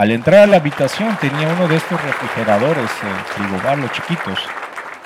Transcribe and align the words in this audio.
al 0.00 0.12
entrar 0.12 0.44
a 0.44 0.46
la 0.46 0.56
habitación 0.56 1.14
tenía 1.20 1.52
uno 1.52 1.68
de 1.68 1.76
estos 1.76 2.02
refrigeradores, 2.02 2.90
eh, 2.90 3.34
frigobar, 3.34 3.76
los 3.76 3.92
chiquitos, 3.92 4.38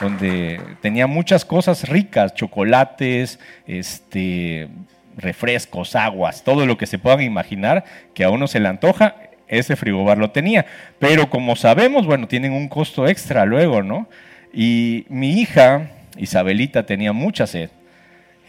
donde 0.01 0.61
tenía 0.83 1.09
muchas 1.09 1.45
cosas 1.45 1.89
ricas, 1.89 2.33
chocolates, 2.33 3.41
este, 3.67 4.69
refrescos, 5.17 5.97
aguas, 5.97 6.45
todo 6.45 6.65
lo 6.65 6.79
que 6.79 6.87
se 6.87 7.01
puedan 7.01 7.23
imaginar 7.23 7.83
que 8.15 8.23
a 8.23 8.31
uno 8.31 8.47
se 8.47 8.61
le 8.61 8.69
antoja, 8.69 9.17
ese 9.49 9.75
frigobar 9.75 10.17
lo 10.17 10.31
tenía. 10.31 10.65
Pero 11.01 11.29
como 11.29 11.57
sabemos, 11.57 12.07
bueno, 12.07 12.29
tienen 12.29 12.53
un 12.53 12.69
costo 12.69 13.09
extra 13.09 13.45
luego, 13.45 13.83
¿no? 13.83 14.09
Y 14.53 15.07
mi 15.09 15.41
hija, 15.41 15.91
Isabelita, 16.17 16.87
tenía 16.87 17.13
mucha 17.13 17.49
sed. 17.49 17.71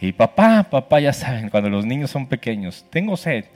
Y 0.00 0.12
papá, 0.12 0.62
papá, 0.70 1.00
ya 1.00 1.12
saben, 1.12 1.48
cuando 1.48 1.70
los 1.70 1.84
niños 1.84 2.12
son 2.12 2.28
pequeños, 2.28 2.86
tengo 2.88 3.16
sed. 3.16 3.46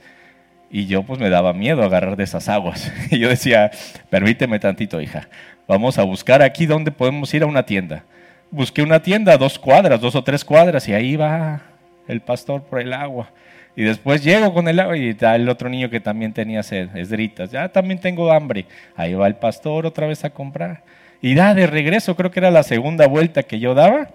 Y 0.71 0.85
yo 0.85 1.03
pues 1.03 1.19
me 1.19 1.29
daba 1.29 1.53
miedo 1.53 1.83
agarrar 1.83 2.15
de 2.15 2.23
esas 2.23 2.47
aguas. 2.47 2.91
Y 3.11 3.19
yo 3.19 3.29
decía, 3.29 3.71
permíteme 4.09 4.59
tantito, 4.59 5.01
hija, 5.01 5.27
vamos 5.67 5.97
a 5.97 6.03
buscar 6.03 6.41
aquí 6.41 6.65
donde 6.65 6.91
podemos 6.91 7.33
ir 7.33 7.43
a 7.43 7.45
una 7.45 7.65
tienda. 7.65 8.03
Busqué 8.49 8.81
una 8.81 9.01
tienda, 9.01 9.37
dos 9.37 9.59
cuadras, 9.59 9.99
dos 9.99 10.15
o 10.15 10.23
tres 10.23 10.43
cuadras, 10.43 10.87
y 10.87 10.93
ahí 10.93 11.15
va 11.15 11.61
el 12.07 12.21
pastor 12.21 12.63
por 12.63 12.79
el 12.79 12.93
agua. 12.93 13.31
Y 13.75 13.83
después 13.83 14.23
llego 14.23 14.53
con 14.53 14.67
el 14.67 14.79
agua 14.79 14.97
y 14.97 15.09
está 15.09 15.35
el 15.35 15.47
otro 15.47 15.69
niño 15.69 15.89
que 15.89 16.01
también 16.01 16.33
tenía 16.33 16.61
sed, 16.61 16.89
esdritas. 16.95 17.51
Ya 17.51 17.69
también 17.69 17.99
tengo 17.99 18.31
hambre. 18.31 18.65
Ahí 18.95 19.13
va 19.13 19.27
el 19.27 19.35
pastor 19.35 19.85
otra 19.85 20.07
vez 20.07 20.25
a 20.25 20.29
comprar. 20.29 20.83
Y 21.21 21.35
da 21.35 21.53
de 21.53 21.67
regreso, 21.67 22.15
creo 22.15 22.31
que 22.31 22.39
era 22.39 22.51
la 22.51 22.63
segunda 22.63 23.07
vuelta 23.07 23.43
que 23.43 23.59
yo 23.59 23.73
daba. 23.73 24.09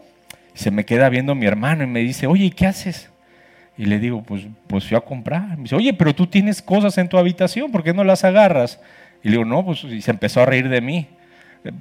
Se 0.54 0.70
me 0.70 0.84
queda 0.84 1.08
viendo 1.08 1.34
mi 1.34 1.46
hermano 1.46 1.84
y 1.84 1.86
me 1.86 2.00
dice, 2.00 2.26
oye, 2.26 2.46
¿y 2.46 2.50
qué 2.50 2.66
haces? 2.66 3.10
Y 3.78 3.84
le 3.84 3.98
digo, 3.98 4.22
pues, 4.22 4.46
pues 4.66 4.84
fui 4.86 4.96
a 4.96 5.00
comprar. 5.00 5.56
Me 5.56 5.64
dice, 5.64 5.76
oye, 5.76 5.92
pero 5.92 6.14
tú 6.14 6.26
tienes 6.26 6.62
cosas 6.62 6.96
en 6.98 7.08
tu 7.08 7.18
habitación, 7.18 7.70
¿por 7.70 7.82
qué 7.82 7.92
no 7.92 8.04
las 8.04 8.24
agarras? 8.24 8.80
Y 9.22 9.28
le 9.28 9.32
digo, 9.32 9.44
no, 9.44 9.64
pues 9.64 9.84
y 9.84 10.00
se 10.00 10.10
empezó 10.10 10.40
a 10.40 10.46
reír 10.46 10.68
de 10.68 10.80
mí. 10.80 11.06
Eh, 11.64 11.72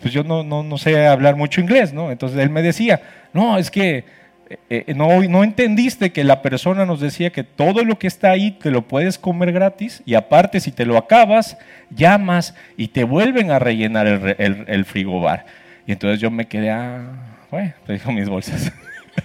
pues 0.00 0.12
yo 0.12 0.22
no, 0.22 0.42
no, 0.44 0.62
no 0.62 0.78
sé 0.78 1.06
hablar 1.06 1.36
mucho 1.36 1.60
inglés, 1.60 1.92
¿no? 1.92 2.10
Entonces 2.10 2.38
él 2.38 2.50
me 2.50 2.62
decía, 2.62 3.00
no, 3.32 3.58
es 3.58 3.70
que 3.70 4.04
eh, 4.50 4.84
eh, 4.88 4.94
no, 4.94 5.22
no 5.22 5.44
entendiste 5.44 6.10
que 6.10 6.24
la 6.24 6.42
persona 6.42 6.84
nos 6.84 7.00
decía 7.00 7.30
que 7.30 7.44
todo 7.44 7.84
lo 7.84 8.00
que 8.00 8.08
está 8.08 8.32
ahí 8.32 8.50
te 8.50 8.72
lo 8.72 8.82
puedes 8.82 9.16
comer 9.16 9.52
gratis 9.52 10.02
y 10.04 10.14
aparte 10.14 10.58
si 10.58 10.72
te 10.72 10.84
lo 10.84 10.96
acabas, 10.96 11.56
llamas 11.90 12.56
y 12.76 12.88
te 12.88 13.04
vuelven 13.04 13.52
a 13.52 13.60
rellenar 13.60 14.08
el, 14.08 14.64
el, 14.66 14.84
frigobar. 14.84 15.46
Y 15.86 15.92
entonces 15.92 16.20
yo 16.20 16.32
me 16.32 16.46
quedé, 16.46 16.70
ah, 16.70 17.38
bueno, 17.50 17.72
te 17.86 17.92
dijo 17.92 18.10
mis 18.10 18.28
bolsas. 18.28 18.72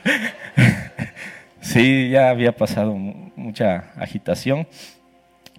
sí, 1.65 2.09
ya 2.09 2.29
había 2.29 2.55
pasado 2.55 2.93
mucha 2.93 3.91
agitación. 3.97 4.67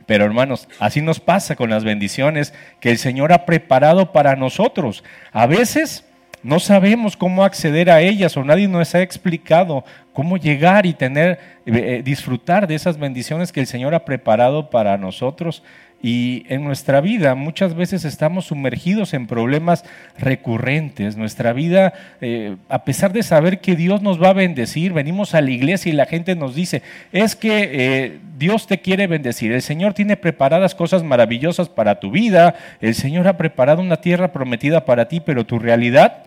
Pero 0.07 0.25
hermanos, 0.25 0.69
así 0.79 1.03
nos 1.03 1.19
pasa 1.19 1.57
con 1.57 1.69
las 1.69 1.83
bendiciones 1.83 2.55
que 2.81 2.91
el 2.91 2.99
Señor 2.99 3.33
ha 3.33 3.45
preparado 3.45 4.13
para 4.13 4.37
nosotros. 4.37 5.03
A 5.33 5.47
veces 5.47 6.05
no 6.45 6.61
sabemos 6.61 7.17
cómo 7.17 7.43
acceder 7.43 7.91
a 7.91 8.01
ellas 8.01 8.37
o 8.37 8.45
nadie 8.45 8.69
nos 8.69 8.95
ha 8.95 9.03
explicado 9.03 9.85
cómo 10.13 10.37
llegar 10.37 10.87
y 10.87 10.95
tener, 10.95 11.41
eh, 11.67 11.73
eh, 11.75 12.03
disfrutar 12.05 12.69
de 12.69 12.77
esas 12.77 12.99
bendiciones 12.99 13.51
que 13.51 13.59
el 13.59 13.67
Señor 13.67 13.97
ha 13.97 14.05
preparado 14.05 14.71
para 14.71 14.97
nosotros. 14.97 15.65
Y 16.03 16.45
en 16.49 16.63
nuestra 16.63 17.01
vida 17.01 17.35
muchas 17.35 17.75
veces 17.75 18.05
estamos 18.05 18.47
sumergidos 18.47 19.15
en 19.15 19.27
problemas 19.27 19.85
recurrentes. 20.19 21.17
Nuestra 21.17 21.53
vida, 21.53 21.95
eh, 22.21 22.57
a 22.69 22.85
pesar 22.85 23.13
de 23.13 23.23
saber 23.23 23.61
que 23.61 23.77
Dios 23.77 24.03
nos 24.03 24.23
va 24.23 24.29
a 24.29 24.35
bendecir, 24.35 24.93
venimos 24.93 25.35
a 25.35 25.41
la 25.41 25.51
iglesia 25.51 25.91
y 25.91 25.97
la 25.97 26.07
gente 26.07 26.37
nos 26.37 26.55
dice, 26.55 26.83
es 27.13 27.35
que 27.35 28.19
Dios 28.39 28.67
te 28.67 28.79
quiere 28.79 29.07
bendecir, 29.07 29.53
el 29.53 29.63
Señor 29.63 29.95
tiene 29.95 30.17
preparadas 30.17 30.75
cosas 30.75 31.03
maravillosas 31.03 31.69
para 31.69 31.99
tu 31.99 32.11
vida, 32.11 32.55
el 32.81 32.95
Señor 32.95 33.27
ha 33.27 33.37
preparado 33.37 33.81
una 33.81 33.97
tierra 33.97 34.33
prometida 34.33 34.85
para 34.85 35.09
ti, 35.09 35.21
pero 35.21 35.47
tu 35.47 35.59
realidad 35.59 36.25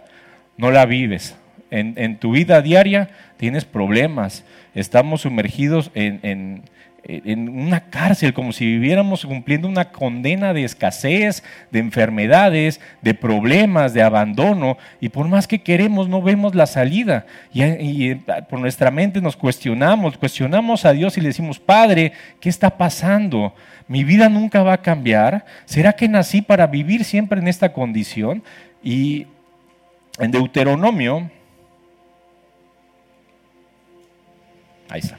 no 0.58 0.72
la 0.72 0.86
vives. 0.86 1.38
En, 1.72 2.18
tu 2.18 2.32
vida 2.32 2.62
diaria 2.62 3.10
tienes 3.38 3.64
problemas. 3.64 4.44
Estamos 4.74 5.22
sumergidos 5.22 5.92
en, 5.94 6.64
una 7.36 7.90
cárcel, 7.90 8.34
como 8.34 8.52
si 8.52 8.66
viviéramos 8.66 9.26
cumpliendo 9.26 9.68
una 9.68 9.92
condena 9.92 10.54
de 10.54 10.64
escasez, 10.64 11.44
de 11.72 11.80
enfermedades, 11.80 12.80
de 13.02 13.14
problemas, 13.14 13.94
de 13.94 14.02
abandono. 14.02 14.78
Y 15.00 15.10
por 15.10 15.28
más 15.28 15.48
que 15.48 15.62
queremos, 15.62 16.10
no 16.10 16.22
vemos 16.22 16.56
la 16.56 16.66
salida. 16.66 17.26
Y, 17.54 17.64
y, 17.64 18.16
por 18.50 18.60
nuestra 18.60 18.92
mente 18.92 19.22
nos 19.22 19.36
cuestionamos, 19.36 20.18
cuestionamos 20.18 20.86
a 20.86 20.92
Dios 20.92 21.18
y 21.18 21.22
le 21.22 21.30
decimos, 21.30 21.60
Padre, 21.60 22.12
¿qué 22.40 22.50
está 22.50 22.78
pasando? 22.78 23.54
¿Mi 23.88 24.04
vida 24.04 24.30
nunca 24.30 24.62
va 24.62 24.74
a 24.74 24.82
cambiar? 24.82 25.46
¿Será 25.66 25.94
que 25.94 26.08
nací 26.08 26.42
para 26.42 26.68
vivir 26.68 27.04
siempre 27.04 27.40
en 27.40 27.48
esta 27.48 27.74
condición? 27.74 28.44
Y 28.84 29.26
en 30.20 30.32
Deuteronomio, 30.32 31.30
ahí 34.90 35.00
está, 35.00 35.18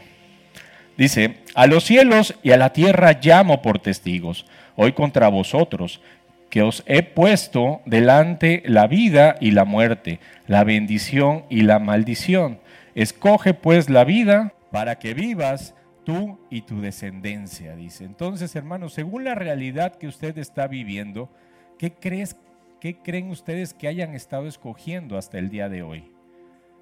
dice, 1.00 1.37
a 1.55 1.66
los 1.66 1.84
cielos 1.84 2.34
y 2.43 2.50
a 2.50 2.59
la 2.59 2.75
tierra 2.75 3.19
llamo 3.22 3.62
por 3.62 3.78
testigos, 3.78 4.44
hoy 4.77 4.93
contra 4.93 5.28
vosotros, 5.28 6.03
que 6.50 6.61
os 6.61 6.83
he 6.84 7.03
puesto 7.03 7.81
delante 7.87 8.62
la 8.66 8.87
vida 8.87 9.37
y 9.41 9.53
la 9.53 9.65
muerte, 9.65 10.21
la 10.47 10.62
bendición 10.62 11.47
y 11.49 11.62
la 11.62 11.78
maldición. 11.78 12.61
Escoge 12.94 13.55
pues 13.55 13.88
la 13.88 14.05
vida 14.05 14.53
para 14.71 14.99
que 14.99 15.15
vivas 15.15 15.75
tú 16.05 16.38
y 16.50 16.62
tu 16.62 16.83
descendencia, 16.83 17.75
dice. 17.77 18.05
Entonces, 18.05 18.55
hermanos, 18.55 18.93
según 18.93 19.25
la 19.25 19.34
realidad 19.34 19.94
que 19.94 20.06
usted 20.06 20.37
está 20.37 20.67
viviendo, 20.67 21.31
¿qué 21.78 21.93
crees 21.94 22.37
¿qué 22.78 22.97
creen 22.97 23.31
ustedes 23.31 23.72
que 23.72 23.88
hayan 23.88 24.15
estado 24.15 24.47
escogiendo 24.47 25.17
hasta 25.17 25.38
el 25.38 25.49
día 25.49 25.71
de 25.71 25.82
hoy? 25.82 26.11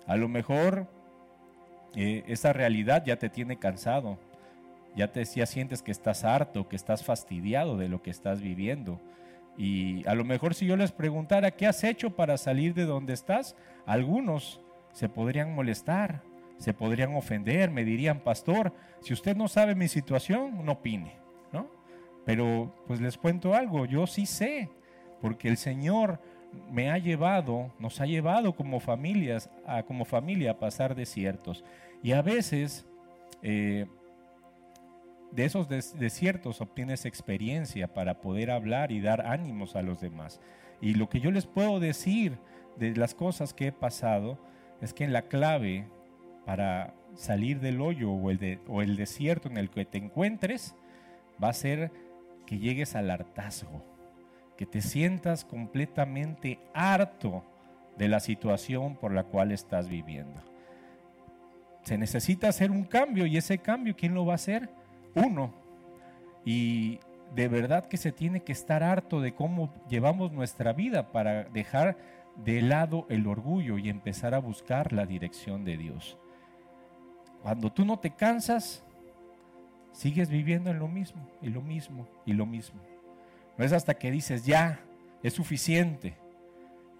A 0.06 0.16
lo 0.16 0.28
mejor 0.28 0.88
eh, 1.94 2.24
esa 2.26 2.52
realidad 2.52 3.04
ya 3.04 3.16
te 3.16 3.28
tiene 3.28 3.58
cansado, 3.58 4.18
ya 4.96 5.10
te 5.12 5.24
ya 5.24 5.46
sientes 5.46 5.82
que 5.82 5.90
estás 5.90 6.24
harto, 6.24 6.68
que 6.68 6.76
estás 6.76 7.04
fastidiado 7.04 7.76
de 7.76 7.88
lo 7.88 8.02
que 8.02 8.10
estás 8.10 8.40
viviendo. 8.40 9.00
Y 9.56 10.06
a 10.06 10.14
lo 10.14 10.24
mejor 10.24 10.54
si 10.54 10.66
yo 10.66 10.76
les 10.76 10.92
preguntara, 10.92 11.50
¿qué 11.50 11.66
has 11.66 11.82
hecho 11.82 12.10
para 12.10 12.36
salir 12.36 12.74
de 12.74 12.84
donde 12.84 13.12
estás? 13.12 13.56
Algunos 13.86 14.60
se 14.92 15.08
podrían 15.08 15.54
molestar, 15.54 16.22
se 16.58 16.74
podrían 16.74 17.14
ofender, 17.14 17.70
me 17.70 17.84
dirían, 17.84 18.20
pastor, 18.20 18.72
si 19.00 19.12
usted 19.12 19.36
no 19.36 19.48
sabe 19.48 19.74
mi 19.74 19.88
situación, 19.88 20.64
no 20.64 20.72
opine, 20.72 21.16
¿no? 21.52 21.68
Pero 22.24 22.72
pues 22.86 23.00
les 23.00 23.16
cuento 23.16 23.54
algo, 23.54 23.84
yo 23.84 24.06
sí 24.06 24.26
sé 24.26 24.70
porque 25.20 25.48
el 25.48 25.56
Señor 25.56 26.20
me 26.70 26.90
ha 26.90 26.98
llevado, 26.98 27.72
nos 27.78 28.00
ha 28.00 28.06
llevado 28.06 28.54
como 28.54 28.80
familias, 28.80 29.50
a, 29.66 29.82
como 29.82 30.04
familia 30.04 30.52
a 30.52 30.58
pasar 30.58 30.94
desiertos. 30.94 31.64
Y 32.02 32.12
a 32.12 32.22
veces 32.22 32.86
eh, 33.42 33.86
de 35.32 35.44
esos 35.44 35.68
desiertos 35.68 36.60
obtienes 36.60 37.04
experiencia 37.04 37.92
para 37.92 38.20
poder 38.20 38.50
hablar 38.50 38.92
y 38.92 39.00
dar 39.00 39.26
ánimos 39.26 39.76
a 39.76 39.82
los 39.82 40.00
demás. 40.00 40.40
Y 40.80 40.94
lo 40.94 41.08
que 41.08 41.20
yo 41.20 41.30
les 41.30 41.46
puedo 41.46 41.80
decir 41.80 42.38
de 42.76 42.94
las 42.94 43.14
cosas 43.14 43.52
que 43.52 43.68
he 43.68 43.72
pasado 43.72 44.38
es 44.80 44.94
que 44.94 45.06
la 45.08 45.22
clave 45.22 45.86
para 46.46 46.94
salir 47.14 47.60
del 47.60 47.80
hoyo 47.80 48.12
o 48.12 48.30
el, 48.30 48.60
o 48.68 48.80
el 48.80 48.96
desierto 48.96 49.48
en 49.48 49.56
el 49.58 49.70
que 49.70 49.84
te 49.84 49.98
encuentres 49.98 50.74
va 51.42 51.48
a 51.48 51.52
ser 51.52 51.90
que 52.46 52.58
llegues 52.58 52.94
al 52.94 53.10
hartazgo 53.10 53.97
que 54.58 54.66
te 54.66 54.82
sientas 54.82 55.44
completamente 55.44 56.58
harto 56.74 57.44
de 57.96 58.08
la 58.08 58.18
situación 58.18 58.96
por 58.96 59.12
la 59.12 59.22
cual 59.22 59.52
estás 59.52 59.88
viviendo. 59.88 60.42
Se 61.84 61.96
necesita 61.96 62.48
hacer 62.48 62.72
un 62.72 62.82
cambio 62.82 63.24
y 63.24 63.36
ese 63.36 63.58
cambio, 63.58 63.94
¿quién 63.96 64.14
lo 64.14 64.26
va 64.26 64.32
a 64.32 64.34
hacer? 64.34 64.68
Uno. 65.14 65.54
Y 66.44 66.98
de 67.36 67.46
verdad 67.46 67.86
que 67.86 67.96
se 67.98 68.10
tiene 68.10 68.42
que 68.42 68.50
estar 68.50 68.82
harto 68.82 69.20
de 69.20 69.32
cómo 69.32 69.72
llevamos 69.88 70.32
nuestra 70.32 70.72
vida 70.72 71.12
para 71.12 71.44
dejar 71.44 71.96
de 72.34 72.60
lado 72.60 73.06
el 73.10 73.28
orgullo 73.28 73.78
y 73.78 73.88
empezar 73.88 74.34
a 74.34 74.40
buscar 74.40 74.92
la 74.92 75.06
dirección 75.06 75.64
de 75.64 75.76
Dios. 75.76 76.18
Cuando 77.42 77.70
tú 77.70 77.84
no 77.84 78.00
te 78.00 78.10
cansas, 78.10 78.82
sigues 79.92 80.28
viviendo 80.28 80.70
en 80.70 80.80
lo 80.80 80.88
mismo 80.88 81.28
y 81.40 81.48
lo 81.48 81.62
mismo 81.62 82.08
y 82.26 82.32
lo 82.32 82.44
mismo. 82.44 82.80
No 83.58 83.64
es 83.64 83.72
hasta 83.72 83.94
que 83.94 84.10
dices, 84.12 84.46
ya, 84.46 84.80
es 85.22 85.34
suficiente. 85.34 86.16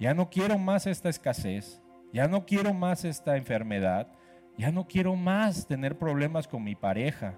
Ya 0.01 0.13
no 0.13 0.29
quiero 0.29 0.59
más 0.59 0.87
esta 0.87 1.09
escasez. 1.09 1.81
Ya 2.13 2.27
no 2.27 2.45
quiero 2.45 2.75
más 2.75 3.05
esta 3.05 3.37
enfermedad. 3.37 4.09
Ya 4.57 4.73
no 4.73 4.87
quiero 4.89 5.15
más 5.15 5.69
tener 5.69 5.97
problemas 5.97 6.49
con 6.49 6.65
mi 6.65 6.75
pareja. 6.75 7.35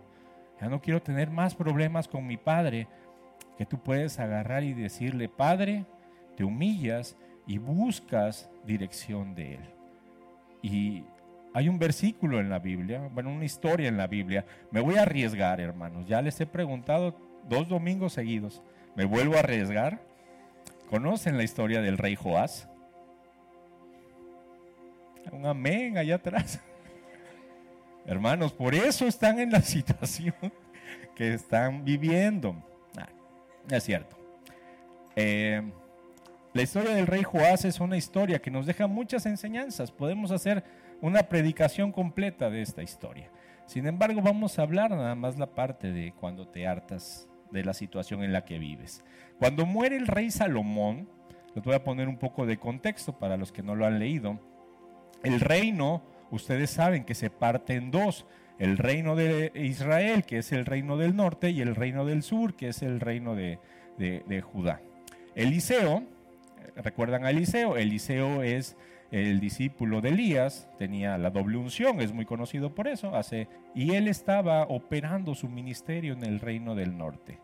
Ya 0.59 0.69
no 0.69 0.81
quiero 0.81 1.03
tener 1.03 1.31
más 1.31 1.55
problemas 1.55 2.09
con 2.09 2.27
mi 2.27 2.39
padre. 2.39 2.89
Que 3.59 3.67
tú 3.67 3.79
puedes 3.79 4.19
agarrar 4.19 4.65
y 4.65 4.73
decirle, 4.73 5.29
Padre, 5.29 5.85
te 6.35 6.45
humillas 6.45 7.17
y 7.47 7.59
buscas 7.59 8.51
dirección 8.65 9.35
de 9.35 9.55
Él. 9.57 9.75
Y 10.63 11.05
hay 11.53 11.69
un 11.69 11.79
versículo 11.79 12.41
en 12.41 12.49
la 12.49 12.59
Biblia, 12.59 13.11
bueno, 13.13 13.31
una 13.31 13.45
historia 13.45 13.89
en 13.89 13.99
la 13.99 14.07
Biblia. 14.07 14.47
Me 14.71 14.81
voy 14.81 14.97
a 14.97 15.03
arriesgar, 15.03 15.61
hermanos. 15.61 16.07
Ya 16.07 16.23
les 16.23 16.41
he 16.41 16.47
preguntado 16.47 17.17
dos 17.49 17.69
domingos 17.69 18.13
seguidos 18.13 18.63
me 18.95 19.05
vuelvo 19.05 19.37
a 19.37 19.41
arriesgar. 19.41 20.01
¿Conocen 20.89 21.37
la 21.37 21.45
historia 21.45 21.81
del 21.81 21.99
rey 21.99 22.17
Joás? 22.17 22.69
Un 25.33 25.47
amén 25.47 25.97
allá 25.97 26.17
atrás. 26.17 26.61
Hermanos, 28.07 28.53
por 28.53 28.75
eso 28.75 29.07
están 29.07 29.39
en 29.39 29.53
la 29.53 29.63
situación 29.63 30.35
que 31.15 31.35
están 31.35 31.85
viviendo. 31.85 32.57
Ah, 32.99 33.09
es 33.71 33.85
cierto. 33.85 34.17
Eh, 35.15 35.63
la 36.53 36.63
historia 36.63 36.95
del 36.95 37.07
rey 37.07 37.23
Joás 37.23 37.65
es 37.65 37.79
una 37.79 37.97
historia 37.97 38.43
que 38.43 38.51
nos 38.51 38.67
deja 38.67 38.89
muchas 38.89 39.25
enseñanzas. 39.27 39.93
Podemos 39.93 40.33
hacer 40.33 40.65
una 41.01 41.23
predicación 41.23 41.93
completa 41.93 42.51
de 42.51 42.63
esta 42.63 42.83
historia. 42.83 43.31
Sin 43.67 43.87
embargo, 43.87 44.21
vamos 44.21 44.59
a 44.59 44.63
hablar 44.63 44.91
nada 44.91 45.15
más 45.15 45.39
la 45.39 45.47
parte 45.47 45.93
de 45.93 46.13
cuando 46.13 46.49
te 46.49 46.67
hartas 46.67 47.30
de 47.51 47.65
la 47.65 47.75
situación 47.75 48.23
en 48.23 48.33
la 48.33 48.45
que 48.45 48.59
vives. 48.59 49.03
Cuando 49.39 49.67
muere 49.67 49.97
el 49.97 50.07
rey 50.07 50.31
Salomón, 50.31 51.09
les 51.55 51.65
voy 51.65 51.75
a 51.75 51.85
poner 51.85 52.09
un 52.09 52.19
poco 52.19 52.47
de 52.47 52.59
contexto 52.59 53.19
para 53.19 53.37
los 53.37 53.53
que 53.53 53.63
no 53.63 53.75
lo 53.75 53.87
han 53.87 53.99
leído. 53.99 54.39
El 55.23 55.41
reino, 55.41 56.03
ustedes 56.31 56.71
saben 56.71 57.05
que 57.05 57.15
se 57.15 57.31
parte 57.31 57.75
en 57.75 57.91
dos. 57.91 58.27
El 58.59 58.77
reino 58.77 59.17
de 59.17 59.53
Israel, 59.55 60.25
que 60.25 60.39
es 60.39 60.53
el 60.53 60.67
reino 60.67 60.97
del 60.97 61.17
norte, 61.17 61.51
y 61.51 61.61
el 61.61 61.75
reino 61.75 62.05
del 62.05 62.23
sur, 62.23 62.55
que 62.55 62.69
es 62.69 62.83
el 62.83 63.01
reino 63.01 63.35
de, 63.35 63.59
de 63.97 64.41
Judá. 64.43 64.81
Eliseo, 65.35 66.05
recuerdan 66.77 67.25
a 67.25 67.31
Eliseo, 67.31 67.77
Eliseo 67.77 68.43
es 68.43 68.77
el 69.11 69.41
discípulo 69.41 70.01
de 70.01 70.11
Elías, 70.11 70.69
tenía 70.79 71.19
la 71.19 71.31
doble 71.31 71.57
unción, 71.57 72.01
es 72.01 72.13
muy 72.13 72.25
conocido 72.25 72.75
por 72.75 72.87
eso, 72.87 73.17
hace, 73.17 73.49
y 73.75 73.95
él 73.95 74.07
estaba 74.07 74.63
operando 74.65 75.35
su 75.35 75.49
ministerio 75.49 76.13
en 76.13 76.25
el 76.25 76.39
reino 76.39 76.75
del 76.75 76.97
norte. 76.97 77.39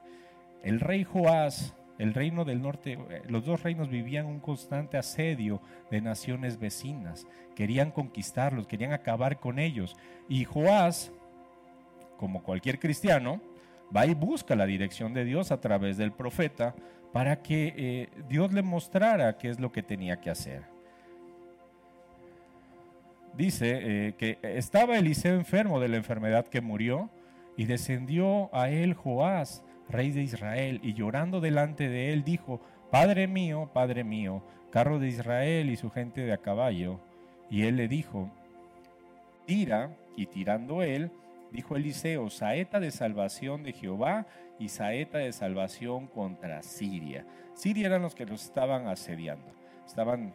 El 0.63 0.79
rey 0.79 1.03
Joás, 1.03 1.75
el 1.99 2.15
reino 2.15 2.45
del 2.45 2.63
norte, 2.63 2.99
eh, 3.11 3.23
los 3.29 3.45
dos 3.45 3.63
reinos 3.63 3.89
vivían 3.89 4.27
un 4.27 4.39
constante 4.39 4.97
asedio 4.97 5.61
de 5.91 6.01
naciones 6.01 6.59
vecinas, 6.59 7.27
querían 7.57 7.91
conquistarlos, 7.91 8.69
querían 8.69 8.93
acabar 8.93 9.41
con 9.41 9.59
ellos, 9.59 9.97
y 10.29 10.45
Joás, 10.45 11.13
como 12.17 12.45
cualquier 12.45 12.79
cristiano, 12.79 13.41
va 13.95 14.07
y 14.07 14.15
busca 14.15 14.55
la 14.55 14.67
dirección 14.67 15.15
de 15.15 15.25
Dios 15.25 15.51
a 15.51 15.61
través 15.61 15.97
del 15.97 16.13
profeta 16.13 16.77
para 17.13 17.43
que 17.43 17.75
eh, 17.77 18.09
Dios 18.29 18.53
le 18.53 18.63
mostrara 18.63 19.37
qué 19.37 19.49
es 19.49 19.59
lo 19.59 19.73
que 19.73 19.83
tenía 19.83 20.21
que 20.21 20.31
hacer 20.31 20.76
dice 23.37 23.79
eh, 24.09 24.15
que 24.15 24.39
estaba 24.43 24.99
Eliseo 24.99 25.35
enfermo 25.35 25.81
de 25.81 25.89
la 25.89 25.97
enfermedad 25.97 26.47
que 26.47 26.61
murió 26.61 27.11
y 27.57 27.65
descendió 27.65 28.55
a 28.55 28.71
él 28.71 28.95
Joás, 28.95 29.63
rey 29.89 30.11
de 30.11 30.23
Israel, 30.23 30.81
y 30.83 30.95
llorando 30.95 31.41
delante 31.41 31.89
de 31.89 32.13
él 32.13 32.25
dijo, 32.25 32.61
Padre 32.91 33.27
mío, 33.27 33.71
Padre 33.73 34.05
mío, 34.05 34.43
carro 34.71 34.99
de 34.99 35.09
Israel 35.09 35.71
y 35.71 35.77
su 35.77 35.91
gente 35.91 36.23
de 36.23 36.33
a 36.33 36.39
caballo. 36.39 37.01
Y 37.51 37.63
él 37.63 37.77
le 37.77 37.89
dijo, 37.89 38.31
tira, 39.47 39.91
y 40.17 40.27
tirando 40.27 40.83
él, 40.83 41.11
dijo 41.53 41.77
Eliseo, 41.77 42.29
saeta 42.31 42.81
de 42.81 42.91
salvación 42.91 43.63
de 43.63 43.73
Jehová 43.73 44.27
y 44.59 44.69
saeta 44.69 45.19
de 45.19 45.33
salvación 45.33 46.07
contra 46.07 46.63
Siria. 46.63 47.25
Siria 47.55 47.87
eran 47.87 48.03
los 48.03 48.15
que 48.15 48.27
los 48.27 48.45
estaban 48.45 48.89
asediando, 48.89 49.47
estaban 49.87 50.35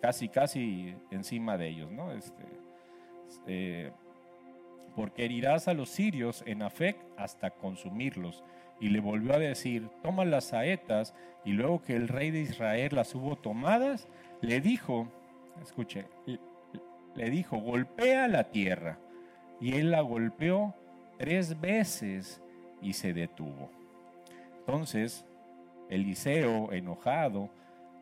casi, 0.00 0.28
casi 0.28 0.94
encima 1.10 1.56
de 1.56 1.68
ellos, 1.68 1.90
¿no? 1.90 2.12
Este, 2.12 2.44
eh, 3.46 3.92
porque 4.94 5.24
herirás 5.24 5.68
a 5.68 5.74
los 5.74 5.88
sirios 5.88 6.42
en 6.46 6.62
Afec 6.62 6.96
hasta 7.16 7.50
consumirlos. 7.50 8.42
Y 8.80 8.88
le 8.88 9.00
volvió 9.00 9.34
a 9.34 9.38
decir, 9.38 9.88
toma 10.02 10.24
las 10.24 10.44
saetas, 10.44 11.14
y 11.44 11.52
luego 11.52 11.82
que 11.82 11.96
el 11.96 12.08
rey 12.08 12.30
de 12.30 12.40
Israel 12.40 12.90
las 12.92 13.14
hubo 13.14 13.36
tomadas, 13.36 14.08
le 14.40 14.60
dijo, 14.60 15.06
escuche, 15.62 16.06
le 17.14 17.30
dijo, 17.30 17.58
golpea 17.58 18.26
la 18.28 18.44
tierra. 18.44 18.98
Y 19.60 19.74
él 19.74 19.90
la 19.90 20.00
golpeó 20.00 20.74
tres 21.18 21.60
veces 21.60 22.40
y 22.80 22.94
se 22.94 23.12
detuvo. 23.12 23.70
Entonces, 24.60 25.26
Eliseo, 25.90 26.72
enojado, 26.72 27.50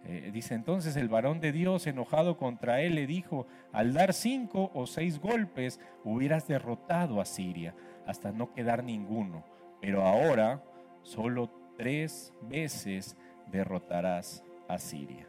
eh, 0.05 0.31
dice 0.33 0.55
entonces 0.55 0.97
el 0.97 1.09
varón 1.09 1.41
de 1.41 1.53
Dios 1.53 1.87
enojado 1.87 2.39
contra 2.39 2.81
él 2.81 2.95
le 2.95 3.07
dijo, 3.07 3.47
al 3.73 3.93
dar 3.93 4.15
cinco 4.15 4.71
o 4.75 4.87
seis 4.87 5.19
golpes 5.21 5.81
hubieras 6.05 6.47
derrotado 6.47 7.21
a 7.21 7.25
Siria 7.25 7.75
hasta 8.07 8.33
no 8.33 8.53
quedar 8.53 8.85
ninguno, 8.85 9.45
pero 9.81 10.03
ahora 10.03 10.63
solo 11.03 11.51
tres 11.77 12.33
veces 12.43 13.17
derrotarás 13.51 14.45
a 14.69 14.79
Siria. 14.79 15.27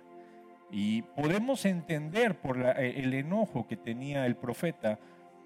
Y 0.71 1.01
podemos 1.01 1.65
entender 1.65 2.39
por 2.39 2.61
eh, 2.61 2.99
el 2.99 3.13
enojo 3.13 3.67
que 3.67 3.75
tenía 3.75 4.25
el 4.25 4.35
profeta 4.35 4.99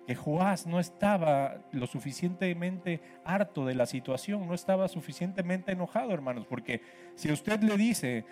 que 0.05 0.15
Joás 0.15 0.67
no 0.67 0.79
estaba 0.79 1.61
lo 1.71 1.87
suficientemente 1.87 3.01
harto 3.23 3.65
de 3.65 3.75
la 3.75 3.85
situación, 3.85 4.47
no 4.47 4.53
estaba 4.53 4.87
suficientemente 4.87 5.71
enojado, 5.71 6.13
hermanos, 6.13 6.45
porque 6.45 6.81
si 7.15 7.31
usted 7.31 7.61
le 7.61 7.77
dice, 7.77 8.25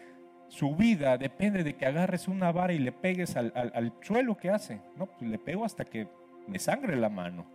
su 0.51 0.75
vida 0.75 1.17
depende 1.17 1.63
de 1.63 1.77
que 1.77 1.85
agarres 1.85 2.27
una 2.27 2.51
vara 2.51 2.73
y 2.73 2.77
le 2.77 2.91
pegues 2.91 3.37
al, 3.37 3.93
suelo 4.01 4.35
que 4.35 4.49
hace. 4.49 4.81
No, 4.97 5.05
pues 5.05 5.31
le 5.31 5.39
pego 5.39 5.63
hasta 5.63 5.85
que 5.85 6.09
me 6.45 6.59
sangre 6.59 6.97
la 6.97 7.07
mano. 7.07 7.45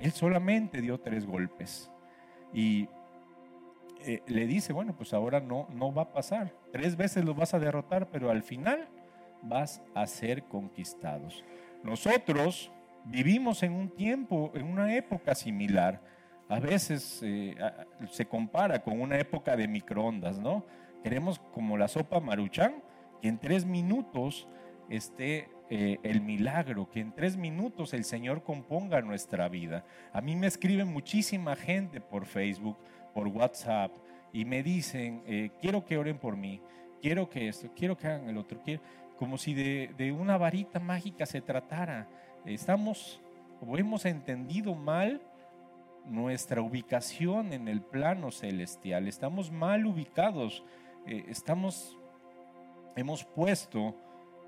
Él 0.00 0.12
solamente 0.12 0.80
dio 0.80 0.98
tres 0.98 1.26
golpes. 1.26 1.92
Y 2.54 2.88
eh, 4.06 4.22
le 4.28 4.46
dice, 4.46 4.72
bueno, 4.72 4.94
pues 4.96 5.12
ahora 5.12 5.40
no, 5.40 5.68
no 5.74 5.92
va 5.92 6.02
a 6.02 6.12
pasar. 6.14 6.54
Tres 6.72 6.96
veces 6.96 7.22
lo 7.22 7.34
vas 7.34 7.52
a 7.52 7.58
derrotar, 7.58 8.08
pero 8.10 8.30
al 8.30 8.42
final 8.42 8.88
vas 9.42 9.82
a 9.94 10.06
ser 10.06 10.44
conquistados. 10.44 11.44
Nosotros 11.82 12.72
vivimos 13.04 13.62
en 13.62 13.74
un 13.74 13.90
tiempo, 13.90 14.50
en 14.54 14.64
una 14.64 14.96
época 14.96 15.34
similar. 15.34 16.00
A 16.48 16.60
veces 16.60 17.20
eh, 17.22 17.54
se 18.10 18.24
compara 18.24 18.82
con 18.82 18.98
una 18.98 19.18
época 19.18 19.54
de 19.54 19.68
microondas, 19.68 20.38
¿no? 20.38 20.64
Queremos 21.02 21.40
como 21.52 21.76
la 21.76 21.88
sopa 21.88 22.20
maruchan, 22.20 22.82
que 23.20 23.28
en 23.28 23.38
tres 23.38 23.64
minutos 23.64 24.48
esté 24.88 25.48
eh, 25.70 25.98
el 26.02 26.20
milagro, 26.20 26.90
que 26.90 27.00
en 27.00 27.12
tres 27.12 27.36
minutos 27.36 27.94
el 27.94 28.04
Señor 28.04 28.42
componga 28.42 29.00
nuestra 29.00 29.48
vida. 29.48 29.84
A 30.12 30.20
mí 30.20 30.36
me 30.36 30.46
escribe 30.46 30.84
muchísima 30.84 31.56
gente 31.56 32.00
por 32.00 32.26
Facebook, 32.26 32.76
por 33.14 33.28
WhatsApp, 33.28 33.92
y 34.32 34.44
me 34.44 34.62
dicen, 34.62 35.22
eh, 35.26 35.50
quiero 35.60 35.84
que 35.84 35.98
oren 35.98 36.18
por 36.18 36.36
mí, 36.36 36.60
quiero 37.00 37.28
que 37.28 37.48
esto, 37.48 37.70
quiero 37.74 37.96
que 37.96 38.06
hagan 38.06 38.28
el 38.28 38.38
otro, 38.38 38.60
quiero, 38.62 38.82
como 39.16 39.38
si 39.38 39.54
de, 39.54 39.94
de 39.96 40.12
una 40.12 40.36
varita 40.36 40.78
mágica 40.78 41.26
se 41.26 41.40
tratara. 41.40 42.08
Estamos 42.44 43.20
o 43.60 43.78
hemos 43.78 44.04
entendido 44.04 44.74
mal 44.74 45.20
nuestra 46.04 46.60
ubicación 46.62 47.52
en 47.52 47.68
el 47.68 47.80
plano 47.80 48.30
celestial, 48.30 49.06
estamos 49.06 49.50
mal 49.52 49.86
ubicados 49.86 50.64
eh, 51.06 51.24
estamos, 51.28 51.98
hemos 52.96 53.24
puesto 53.24 53.94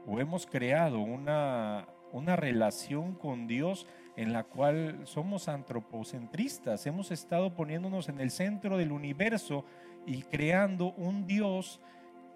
o 0.06 0.20
hemos 0.20 0.46
creado 0.46 1.00
una, 1.00 1.88
una 2.12 2.36
relación 2.36 3.14
con 3.14 3.46
Dios 3.46 3.86
en 4.16 4.32
la 4.32 4.44
cual 4.44 5.00
somos 5.04 5.48
antropocentristas, 5.48 6.86
hemos 6.86 7.10
estado 7.10 7.54
poniéndonos 7.54 8.08
en 8.08 8.20
el 8.20 8.30
centro 8.30 8.76
del 8.76 8.92
universo 8.92 9.64
y 10.06 10.22
creando 10.22 10.92
un 10.92 11.26
Dios 11.26 11.80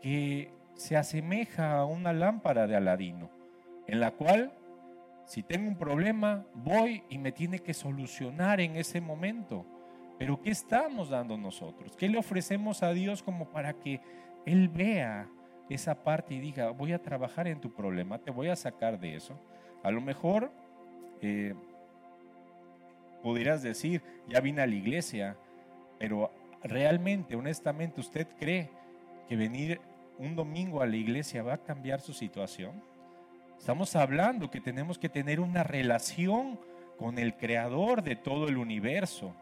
que 0.03 0.51
se 0.75 0.97
asemeja 0.97 1.79
a 1.79 1.85
una 1.85 2.13
lámpara 2.13 2.67
de 2.67 2.77
Aladino, 2.77 3.31
en 3.87 4.01
la 4.01 4.13
cual 4.13 4.53
si 5.25 5.43
tengo 5.43 5.69
un 5.69 5.77
problema 5.77 6.47
voy 6.55 7.03
y 7.11 7.19
me 7.19 7.33
tiene 7.33 7.59
que 7.59 7.75
solucionar 7.75 8.61
en 8.61 8.77
ese 8.77 9.01
momento. 9.01 9.67
Pero 10.19 10.41
¿qué 10.43 10.51
estamos 10.51 11.11
dando 11.11 11.37
nosotros? 11.37 11.97
¿Qué 11.97 12.09
le 12.09 12.19
ofrecemos 12.19 12.83
a 12.83 12.93
Dios 12.93 13.23
como 13.23 13.47
para 13.47 13.73
que 13.75 14.01
Él 14.45 14.69
vea 14.69 15.29
esa 15.69 16.03
parte 16.03 16.35
y 16.35 16.41
diga, 16.41 16.71
voy 16.71 16.93
a 16.93 17.01
trabajar 17.01 17.47
en 17.47 17.61
tu 17.61 17.73
problema, 17.73 18.19
te 18.19 18.31
voy 18.31 18.49
a 18.49 18.57
sacar 18.57 18.99
de 18.99 19.15
eso? 19.15 19.39
A 19.83 19.91
lo 19.91 20.01
mejor 20.01 20.51
eh, 21.23 21.55
decir, 23.63 24.03
ya 24.29 24.41
vine 24.41 24.63
a 24.63 24.67
la 24.67 24.75
iglesia, 24.75 25.37
pero 25.99 26.31
realmente, 26.63 27.37
honestamente, 27.37 28.01
¿usted 28.01 28.27
cree 28.39 28.71
que 29.29 29.37
venir 29.37 29.81
un 30.19 30.35
domingo 30.35 30.83
a 30.83 30.87
la 30.87 30.97
iglesia 30.97 31.43
va 31.43 31.55
a 31.55 31.59
cambiar 31.59 32.01
su 32.01 32.13
situación? 32.13 32.83
Estamos 33.59 33.95
hablando 33.97 34.51
que 34.51 34.61
tenemos 34.61 34.99
que 34.99 35.09
tener 35.09 35.41
una 35.41 35.63
relación 35.63 36.59
con 36.97 37.19
el 37.19 37.37
creador 37.37 38.03
de 38.03 38.17
todo 38.17 38.49
el 38.49 38.57
universo. 38.57 39.35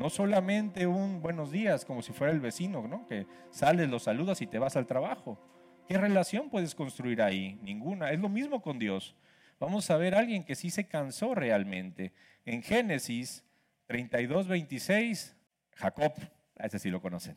No 0.00 0.08
solamente 0.08 0.86
un 0.86 1.20
buenos 1.20 1.50
días, 1.50 1.84
como 1.84 2.00
si 2.00 2.14
fuera 2.14 2.32
el 2.32 2.40
vecino, 2.40 2.88
¿no? 2.88 3.06
Que 3.06 3.26
sales, 3.50 3.90
lo 3.90 3.98
saludas 3.98 4.40
y 4.40 4.46
te 4.46 4.58
vas 4.58 4.74
al 4.76 4.86
trabajo. 4.86 5.38
¿Qué 5.86 5.98
relación 5.98 6.48
puedes 6.48 6.74
construir 6.74 7.20
ahí? 7.20 7.60
Ninguna. 7.60 8.10
Es 8.10 8.18
lo 8.18 8.30
mismo 8.30 8.62
con 8.62 8.78
Dios. 8.78 9.14
Vamos 9.58 9.90
a 9.90 9.98
ver 9.98 10.14
a 10.14 10.20
alguien 10.20 10.42
que 10.42 10.54
sí 10.54 10.70
se 10.70 10.88
cansó 10.88 11.34
realmente. 11.34 12.14
En 12.46 12.62
Génesis 12.62 13.44
32, 13.88 14.48
26, 14.48 15.36
Jacob, 15.74 16.14
a 16.56 16.64
ese 16.64 16.78
sí 16.78 16.88
lo 16.88 17.02
conocen. 17.02 17.36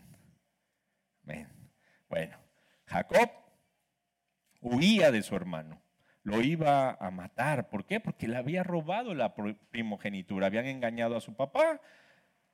Bueno, 2.07 2.37
Jacob 2.85 3.29
huía 4.61 5.11
de 5.11 5.21
su 5.21 5.35
hermano, 5.35 5.81
lo 6.23 6.41
iba 6.41 6.91
a 6.91 7.11
matar. 7.11 7.67
¿Por 7.67 7.85
qué? 7.85 7.99
Porque 7.99 8.29
le 8.29 8.37
había 8.37 8.63
robado 8.63 9.13
la 9.13 9.35
primogenitura, 9.69 10.47
habían 10.47 10.67
engañado 10.67 11.17
a 11.17 11.21
su 11.21 11.35
papá 11.35 11.81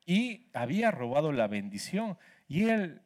y 0.09 0.49
había 0.53 0.89
robado 0.89 1.31
la 1.31 1.45
bendición. 1.45 2.17
Y 2.47 2.63
él 2.63 3.03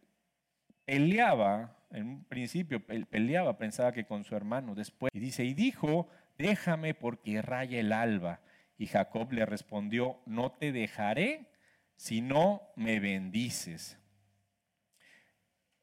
peleaba, 0.86 1.86
en 1.92 2.08
un 2.08 2.24
principio 2.24 2.82
peleaba, 3.10 3.58
pensaba 3.58 3.92
que 3.92 4.06
con 4.06 4.24
su 4.24 4.38
hermano, 4.38 4.74
después, 4.74 5.12
y 5.14 5.20
dice, 5.20 5.44
y 5.44 5.54
dijo, 5.54 6.08
déjame 6.38 6.94
porque 6.94 7.42
raya 7.42 7.78
el 7.78 7.92
alba. 7.92 8.40
Y 8.78 8.88
Jacob 8.88 9.34
le 9.34 9.46
respondió, 9.46 10.22
no 10.26 10.54
te 10.54 10.72
dejaré 10.72 11.52
si 11.98 12.22
no 12.22 12.62
me 12.78 13.02
bendices. 13.02 14.00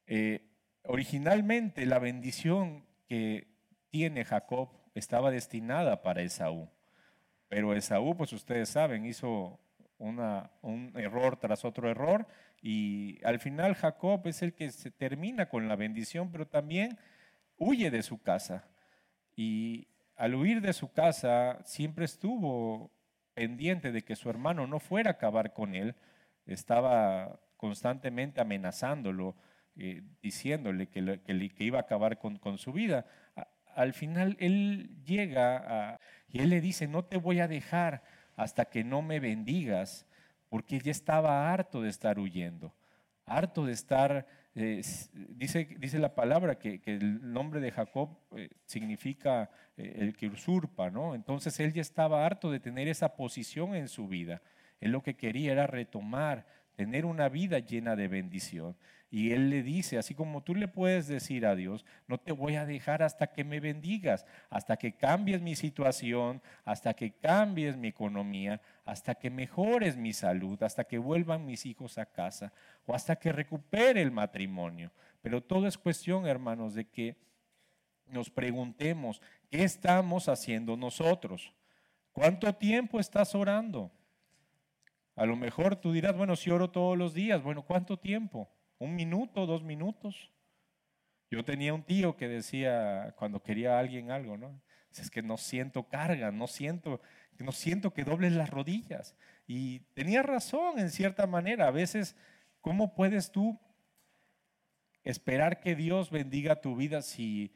Eh, 0.06 0.48
originalmente 0.84 1.84
la 1.84 1.98
bendición 1.98 2.86
que 3.10 3.46
tiene 3.90 4.24
Jacob 4.24 4.70
estaba 4.94 5.30
destinada 5.30 6.00
para 6.00 6.22
Esaú, 6.22 6.70
pero 7.48 7.74
Esaú, 7.74 8.16
pues 8.16 8.32
ustedes 8.32 8.70
saben, 8.70 9.04
hizo 9.04 9.60
un 10.00 10.92
error 10.96 11.36
tras 11.36 11.64
otro 11.64 11.90
error 11.90 12.26
y 12.62 13.18
al 13.24 13.38
final 13.38 13.74
Jacob 13.74 14.26
es 14.26 14.42
el 14.42 14.52
que 14.54 14.70
se 14.70 14.90
termina 14.90 15.48
con 15.48 15.68
la 15.68 15.76
bendición, 15.76 16.30
pero 16.30 16.46
también 16.46 16.98
huye 17.56 17.90
de 17.90 18.02
su 18.02 18.20
casa. 18.20 18.68
Y 19.34 19.88
al 20.16 20.34
huir 20.34 20.60
de 20.60 20.72
su 20.72 20.92
casa 20.92 21.60
siempre 21.64 22.04
estuvo 22.04 22.90
pendiente 23.34 23.92
de 23.92 24.02
que 24.02 24.16
su 24.16 24.28
hermano 24.28 24.66
no 24.66 24.80
fuera 24.80 25.10
a 25.10 25.12
acabar 25.14 25.54
con 25.54 25.74
él, 25.74 25.94
estaba 26.46 27.40
constantemente 27.56 28.40
amenazándolo, 28.40 29.36
eh, 29.76 30.02
diciéndole 30.20 30.88
que, 30.88 31.20
que, 31.24 31.64
iba 31.64 31.78
a 31.78 31.82
acabar 31.82 32.18
con, 32.18 32.38
con 32.38 32.58
su 32.58 32.72
vida. 32.72 33.06
al 33.74 33.94
final 33.94 34.36
él 34.40 35.02
llega 35.04 35.98
y 36.28 36.40
él 36.40 36.50
le 36.50 36.60
dice, 36.60 36.88
no 36.88 37.04
te 37.04 37.16
voy 37.16 37.40
a 37.40 37.48
dejar 37.48 38.02
hasta 38.40 38.64
que 38.64 38.82
no 38.82 39.02
me 39.02 39.20
bendigas, 39.20 40.06
porque 40.48 40.78
ya 40.80 40.90
estaba 40.90 41.52
harto 41.52 41.82
de 41.82 41.90
estar 41.90 42.18
huyendo, 42.18 42.72
harto 43.26 43.66
de 43.66 43.74
estar, 43.74 44.26
eh, 44.54 44.80
dice, 45.12 45.76
dice 45.78 45.98
la 45.98 46.14
palabra 46.14 46.58
que, 46.58 46.80
el 46.86 47.32
nombre 47.34 47.60
de 47.60 47.70
Jacob 47.70 48.16
eh, 48.34 48.48
significa 48.64 49.50
el 49.76 50.16
que 50.16 50.28
usurpa, 50.28 50.90
¿no? 50.90 51.14
Entonces 51.14 51.60
él 51.60 51.74
ya 51.74 51.82
estaba 51.82 52.24
harto 52.24 52.50
de 52.50 52.60
tener 52.60 52.88
esa 52.88 53.14
posición 53.14 53.74
en 53.74 53.88
su 53.88 54.08
vida. 54.08 54.40
Él 54.80 54.92
lo 54.92 55.02
que 55.02 55.16
quería 55.16 55.52
era 55.52 55.66
retomar 55.66 56.46
tener 56.76 57.04
una 57.04 57.28
vida 57.28 57.58
llena 57.58 57.94
de 57.94 58.08
bendición. 58.08 58.74
Y 59.12 59.32
Él 59.32 59.50
le 59.50 59.64
dice, 59.64 59.98
así 59.98 60.14
como 60.14 60.44
tú 60.44 60.54
le 60.54 60.68
puedes 60.68 61.08
decir 61.08 61.44
a 61.44 61.56
Dios, 61.56 61.84
no 62.06 62.18
te 62.18 62.30
voy 62.30 62.54
a 62.54 62.64
dejar 62.64 63.02
hasta 63.02 63.26
que 63.26 63.42
me 63.42 63.58
bendigas, 63.58 64.24
hasta 64.50 64.76
que 64.76 64.92
cambies 64.92 65.42
mi 65.42 65.56
situación, 65.56 66.40
hasta 66.64 66.94
que 66.94 67.10
cambies 67.10 67.76
mi 67.76 67.88
economía, 67.88 68.60
hasta 68.84 69.16
que 69.16 69.28
mejores 69.28 69.96
mi 69.96 70.12
salud, 70.12 70.62
hasta 70.62 70.84
que 70.84 70.98
vuelvan 70.98 71.44
mis 71.44 71.66
hijos 71.66 71.98
a 71.98 72.06
casa 72.06 72.52
o 72.86 72.94
hasta 72.94 73.16
que 73.16 73.32
recupere 73.32 74.00
el 74.00 74.12
matrimonio. 74.12 74.92
Pero 75.22 75.42
todo 75.42 75.66
es 75.66 75.76
cuestión, 75.76 76.28
hermanos, 76.28 76.74
de 76.74 76.84
que 76.84 77.16
nos 78.06 78.30
preguntemos, 78.30 79.20
¿qué 79.50 79.64
estamos 79.64 80.28
haciendo 80.28 80.76
nosotros? 80.76 81.52
¿Cuánto 82.12 82.52
tiempo 82.54 83.00
estás 83.00 83.34
orando? 83.34 83.90
A 85.16 85.26
lo 85.26 85.34
mejor 85.34 85.74
tú 85.74 85.92
dirás, 85.92 86.16
bueno, 86.16 86.36
si 86.36 86.50
oro 86.50 86.70
todos 86.70 86.96
los 86.96 87.12
días, 87.12 87.42
bueno, 87.42 87.62
¿cuánto 87.62 87.98
tiempo? 87.98 88.48
¿Un 88.80 88.96
minuto, 88.96 89.44
dos 89.44 89.62
minutos? 89.62 90.32
Yo 91.30 91.44
tenía 91.44 91.74
un 91.74 91.82
tío 91.82 92.16
que 92.16 92.28
decía 92.28 93.14
cuando 93.18 93.42
quería 93.42 93.76
a 93.76 93.78
alguien 93.78 94.10
algo, 94.10 94.38
¿no? 94.38 94.58
Es 94.90 95.10
que 95.10 95.20
no 95.20 95.36
siento 95.36 95.86
carga, 95.86 96.32
no 96.32 96.46
siento, 96.46 97.02
no 97.38 97.52
siento 97.52 97.92
que 97.92 98.04
dobles 98.04 98.32
las 98.32 98.48
rodillas. 98.48 99.14
Y 99.46 99.80
tenía 99.92 100.22
razón 100.22 100.78
en 100.78 100.88
cierta 100.88 101.26
manera. 101.26 101.68
A 101.68 101.70
veces, 101.70 102.16
¿cómo 102.62 102.94
puedes 102.94 103.30
tú 103.30 103.60
esperar 105.04 105.60
que 105.60 105.76
Dios 105.76 106.10
bendiga 106.10 106.62
tu 106.62 106.74
vida 106.74 107.02
si 107.02 107.54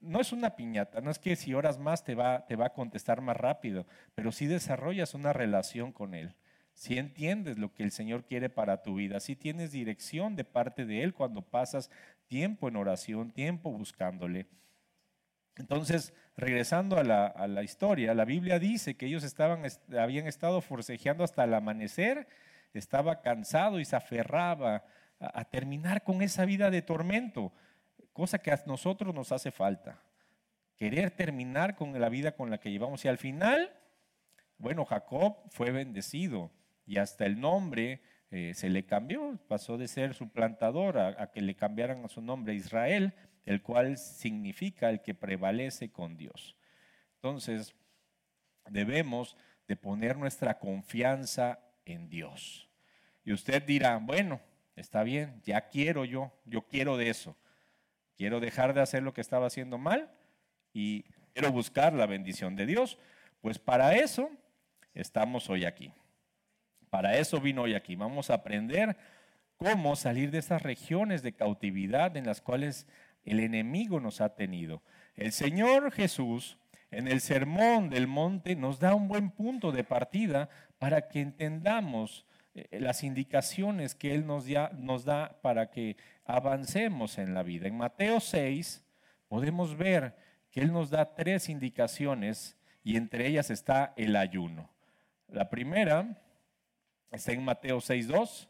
no 0.00 0.20
es 0.20 0.32
una 0.32 0.56
piñata? 0.56 1.00
No 1.00 1.12
es 1.12 1.20
que 1.20 1.36
si 1.36 1.54
oras 1.54 1.78
más 1.78 2.02
te 2.02 2.16
va, 2.16 2.46
te 2.46 2.56
va 2.56 2.66
a 2.66 2.72
contestar 2.72 3.20
más 3.20 3.36
rápido, 3.36 3.86
pero 4.16 4.32
si 4.32 4.46
desarrollas 4.46 5.14
una 5.14 5.32
relación 5.32 5.92
con 5.92 6.14
Él 6.14 6.34
si 6.74 6.98
entiendes 6.98 7.56
lo 7.56 7.72
que 7.72 7.84
el 7.84 7.92
Señor 7.92 8.24
quiere 8.24 8.50
para 8.50 8.82
tu 8.82 8.96
vida, 8.96 9.20
si 9.20 9.36
tienes 9.36 9.70
dirección 9.72 10.36
de 10.36 10.44
parte 10.44 10.84
de 10.84 11.02
Él 11.02 11.14
cuando 11.14 11.42
pasas 11.42 11.90
tiempo 12.26 12.68
en 12.68 12.76
oración, 12.76 13.30
tiempo 13.30 13.70
buscándole. 13.70 14.46
Entonces, 15.56 16.12
regresando 16.36 16.98
a 16.98 17.04
la, 17.04 17.62
historia, 17.62 18.12
la 18.12 18.24
Biblia 18.24 18.58
dice 18.58 18.96
que 18.96 19.06
ellos 19.06 19.24
habían 19.96 20.26
estado 20.26 20.60
forcejeando 20.60 21.22
hasta 21.22 21.44
el 21.44 21.54
amanecer, 21.54 22.26
estaba 22.72 23.22
cansado 23.22 23.78
y 23.78 23.84
se 23.84 23.94
aferraba 23.94 24.84
a, 25.20 25.40
a 25.40 25.44
terminar 25.44 26.02
con 26.02 26.22
esa 26.22 26.44
vida 26.44 26.72
de 26.72 26.82
tormento, 26.82 27.52
cosa 28.12 28.40
que 28.40 28.50
a 28.50 28.60
nosotros 28.66 29.14
nos 29.14 29.30
hace 29.30 29.52
falta. 29.52 30.02
Querer 30.76 31.12
terminar 31.12 31.76
con 31.76 31.98
la 32.00 32.08
vida 32.08 32.32
con 32.32 32.50
la 32.50 32.58
que 32.58 32.72
llevamos. 32.72 33.04
Y 33.04 33.08
al 33.08 33.18
final, 33.18 33.72
bueno, 34.58 34.84
Jacob 34.84 35.36
fue 35.50 35.70
bendecido 35.70 36.50
y 36.86 36.98
hasta 36.98 37.26
el 37.26 37.40
nombre 37.40 38.02
eh, 38.30 38.52
se 38.54 38.68
le 38.68 38.84
cambió, 38.84 39.38
pasó 39.48 39.78
de 39.78 39.88
ser 39.88 40.14
suplantador 40.14 40.98
a, 40.98 41.22
a, 41.22 41.30
que 41.30 41.40
le 41.40 41.54
cambiaran 41.54 42.04
a 42.04 42.08
su 42.08 42.20
nombre 42.20 42.54
Israel, 42.54 43.14
el 43.44 43.62
cual 43.62 43.98
significa 43.98 44.90
el 44.90 45.00
que 45.00 45.14
prevalece 45.14 45.90
con 45.90 46.16
Dios. 46.16 46.56
Entonces, 47.16 47.74
debemos 48.70 49.36
de 49.68 49.76
poner 49.76 50.16
nuestra 50.16 50.58
confianza 50.58 51.60
en 51.84 52.08
Dios. 52.08 52.68
Y 53.24 53.32
usted 53.32 53.62
dirá, 53.64 53.98
bueno, 53.98 54.40
está 54.76 55.02
bien, 55.02 55.40
ya 55.44 55.68
quiero 55.68 56.04
yo, 56.04 56.32
yo 56.44 56.62
quiero 56.62 56.96
de 56.96 57.10
eso. 57.10 57.36
Quiero 58.16 58.40
dejar 58.40 58.74
de 58.74 58.80
hacer 58.80 59.02
lo 59.02 59.12
que 59.12 59.20
estaba 59.20 59.46
haciendo 59.46 59.78
mal 59.78 60.10
y 60.72 61.02
quiero 61.32 61.50
buscar 61.50 61.92
la 61.92 62.06
bendición 62.06 62.56
de 62.56 62.66
Dios. 62.66 62.98
Pues 63.40 63.58
para 63.58 63.96
eso 63.96 64.30
estamos 64.94 65.50
hoy 65.50 65.64
aquí. 65.64 65.92
Para 66.94 67.18
eso 67.18 67.40
vino 67.40 67.62
hoy 67.62 67.74
aquí. 67.74 67.96
Vamos 67.96 68.30
a 68.30 68.34
aprender 68.34 68.96
cómo 69.56 69.96
salir 69.96 70.30
de 70.30 70.38
esas 70.38 70.62
regiones 70.62 71.24
de 71.24 71.32
cautividad 71.32 72.16
en 72.16 72.24
las 72.24 72.40
cuales 72.40 72.86
el 73.24 73.40
enemigo 73.40 73.98
nos 73.98 74.20
ha 74.20 74.36
tenido. 74.36 74.80
El 75.16 75.32
Señor 75.32 75.90
Jesús 75.90 76.56
en 76.92 77.08
el 77.08 77.20
sermón 77.20 77.90
del 77.90 78.06
monte 78.06 78.54
nos 78.54 78.78
da 78.78 78.94
un 78.94 79.08
buen 79.08 79.30
punto 79.32 79.72
de 79.72 79.82
partida 79.82 80.48
para 80.78 81.08
que 81.08 81.20
entendamos 81.20 82.26
eh, 82.54 82.78
las 82.78 83.02
indicaciones 83.02 83.96
que 83.96 84.14
Él 84.14 84.24
nos, 84.24 84.44
da 85.04 85.40
para 85.42 85.72
que 85.72 85.96
avancemos 86.24 87.18
en 87.18 87.34
la 87.34 87.42
vida. 87.42 87.66
En 87.66 87.76
Mateo 87.76 88.20
6 88.20 88.84
podemos 89.26 89.76
ver 89.76 90.14
que 90.52 90.60
Él 90.60 90.72
nos 90.72 90.90
da 90.90 91.16
tres 91.16 91.48
indicaciones 91.48 92.56
y 92.84 92.96
entre 92.96 93.26
ellas 93.26 93.50
está 93.50 93.94
el 93.96 94.14
ayuno. 94.14 94.70
La 95.26 95.50
primera 95.50 96.20
Está 97.14 97.32
en 97.32 97.44
Mateo 97.44 97.78
6.2. 97.78 98.48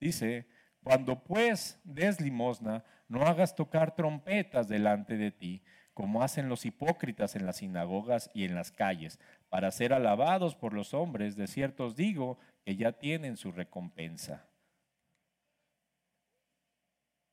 Dice, 0.00 0.46
cuando 0.84 1.24
pues 1.24 1.80
des 1.82 2.20
limosna, 2.20 2.84
no 3.08 3.22
hagas 3.22 3.56
tocar 3.56 3.96
trompetas 3.96 4.68
delante 4.68 5.16
de 5.16 5.32
ti, 5.32 5.64
como 5.94 6.22
hacen 6.22 6.48
los 6.48 6.64
hipócritas 6.64 7.34
en 7.34 7.44
las 7.44 7.56
sinagogas 7.56 8.30
y 8.32 8.44
en 8.44 8.54
las 8.54 8.70
calles, 8.70 9.18
para 9.48 9.72
ser 9.72 9.92
alabados 9.92 10.54
por 10.54 10.74
los 10.74 10.94
hombres. 10.94 11.34
De 11.34 11.48
cierto 11.48 11.86
os 11.86 11.96
digo 11.96 12.38
que 12.64 12.76
ya 12.76 12.92
tienen 12.92 13.36
su 13.36 13.50
recompensa. 13.50 14.46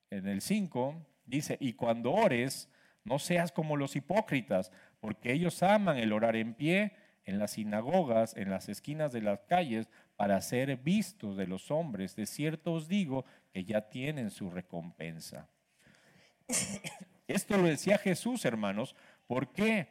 En 0.09 0.27
el 0.27 0.41
5 0.41 0.95
dice, 1.25 1.57
y 1.59 1.73
cuando 1.73 2.11
ores, 2.11 2.71
no 3.03 3.19
seas 3.19 3.51
como 3.51 3.77
los 3.77 3.95
hipócritas, 3.95 4.71
porque 4.99 5.31
ellos 5.31 5.61
aman 5.61 5.97
el 5.97 6.11
orar 6.11 6.35
en 6.35 6.55
pie 6.55 6.93
en 7.25 7.39
las 7.39 7.51
sinagogas, 7.51 8.37
en 8.37 8.49
las 8.49 8.69
esquinas 8.69 9.11
de 9.11 9.21
las 9.21 9.41
calles, 9.41 9.89
para 10.15 10.39
ser 10.41 10.77
vistos 10.77 11.37
de 11.37 11.47
los 11.47 11.71
hombres. 11.71 12.15
De 12.15 12.25
cierto 12.25 12.73
os 12.73 12.87
digo 12.87 13.25
que 13.51 13.63
ya 13.63 13.81
tienen 13.81 14.31
su 14.31 14.49
recompensa. 14.49 15.49
Esto 17.27 17.57
lo 17.57 17.63
decía 17.63 17.97
Jesús, 17.97 18.45
hermanos. 18.45 18.95
¿Por 19.27 19.51
qué? 19.51 19.87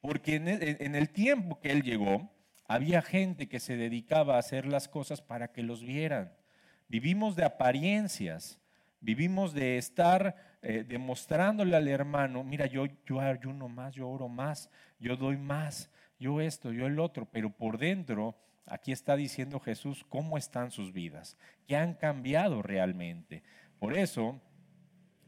Porque 0.00 0.36
en 0.36 0.94
el 0.94 1.10
tiempo 1.10 1.60
que 1.60 1.72
Él 1.72 1.82
llegó, 1.82 2.30
había 2.70 3.02
gente 3.02 3.48
que 3.48 3.58
se 3.58 3.76
dedicaba 3.76 4.36
a 4.36 4.38
hacer 4.38 4.64
las 4.64 4.86
cosas 4.86 5.20
para 5.20 5.50
que 5.52 5.62
los 5.62 5.82
vieran. 5.82 6.32
Vivimos 6.86 7.34
de 7.34 7.44
apariencias, 7.44 8.60
vivimos 9.00 9.52
de 9.52 9.76
estar 9.76 10.36
eh, 10.62 10.84
demostrándole 10.86 11.76
al 11.76 11.88
hermano, 11.88 12.44
mira, 12.44 12.66
yo, 12.66 12.84
yo 13.06 13.20
ayuno 13.20 13.68
más, 13.68 13.94
yo 13.94 14.08
oro 14.08 14.28
más, 14.28 14.70
yo 14.98 15.16
doy 15.16 15.36
más, 15.36 15.90
yo 16.18 16.40
esto, 16.40 16.72
yo 16.72 16.86
el 16.86 17.00
otro, 17.00 17.26
pero 17.26 17.50
por 17.50 17.76
dentro, 17.76 18.36
aquí 18.70 18.92
está 18.92 19.16
diciendo 19.16 19.60
Jesús 19.60 20.04
cómo 20.08 20.38
están 20.38 20.70
sus 20.70 20.92
vidas, 20.92 21.36
qué 21.66 21.76
han 21.76 21.94
cambiado 21.94 22.62
realmente. 22.62 23.42
Por 23.78 23.96
eso, 23.96 24.40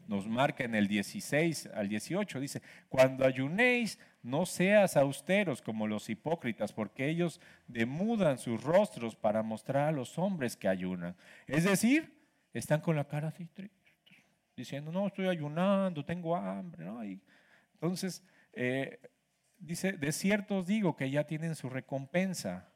nos 0.09 0.27
marca 0.27 0.65
en 0.65 0.75
el 0.75 0.89
16 0.89 1.71
al 1.75 1.89
18, 1.89 2.41
dice, 2.41 2.63
cuando 2.89 3.25
ayunéis, 3.25 3.99
no 4.23 4.47
seas 4.47 4.97
austeros 4.97 5.63
como 5.63 5.87
los 5.87 6.09
hipócritas, 6.09 6.73
porque 6.73 7.09
ellos 7.09 7.41
demudan 7.67 8.39
sus 8.39 8.63
rostros 8.63 9.17
para 9.17 9.43
mostrar 9.43 9.89
a 9.89 9.93
los 9.93 10.19
hombres 10.19 10.57
que 10.57 10.69
ayunan. 10.69 11.17
Es 11.47 11.65
decir, 11.65 12.13
están 12.53 12.81
con 12.81 12.97
la 12.97 13.05
cara 13.05 13.29
así 13.29 13.49
diciendo, 14.57 14.93
no, 14.93 15.07
estoy 15.07 15.27
ayunando, 15.27 16.05
tengo 16.05 16.37
hambre. 16.37 16.85
¿no? 16.85 17.03
entonces, 17.73 18.23
eh, 18.53 19.01
dice, 19.59 19.93
de 19.93 20.13
cierto 20.13 20.59
os 20.59 20.67
digo 20.67 20.97
que 20.97 21.11
ya 21.11 21.25
tienen 21.25 21.55
su 21.55 21.69
recompensa. 21.69 22.72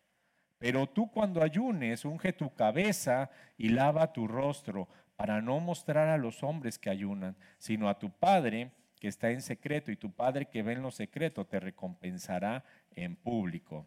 Pero 0.58 0.86
tú 0.86 1.10
cuando 1.10 1.42
ayunes, 1.42 2.04
unge 2.04 2.32
tu 2.32 2.54
cabeza 2.54 3.30
y 3.58 3.68
lava 3.68 4.12
tu 4.12 4.26
rostro, 4.26 4.88
para 5.16 5.40
no 5.40 5.60
mostrar 5.60 6.08
a 6.08 6.18
los 6.18 6.42
hombres 6.42 6.78
que 6.78 6.90
ayunan, 6.90 7.36
sino 7.58 7.88
a 7.88 7.98
tu 7.98 8.10
Padre 8.10 8.70
que 9.00 9.08
está 9.08 9.30
en 9.30 9.42
secreto, 9.42 9.90
y 9.90 9.96
tu 9.96 10.12
Padre 10.12 10.46
que 10.46 10.62
ve 10.62 10.72
en 10.72 10.82
lo 10.82 10.90
secreto 10.90 11.46
te 11.46 11.60
recompensará 11.60 12.64
en 12.94 13.16
público. 13.16 13.86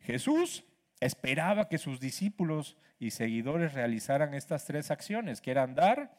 Jesús 0.00 0.64
esperaba 1.00 1.68
que 1.68 1.78
sus 1.78 2.00
discípulos 2.00 2.76
y 2.98 3.10
seguidores 3.10 3.72
realizaran 3.74 4.34
estas 4.34 4.64
tres 4.64 4.90
acciones, 4.90 5.40
que 5.40 5.50
eran 5.52 5.74
dar, 5.74 6.16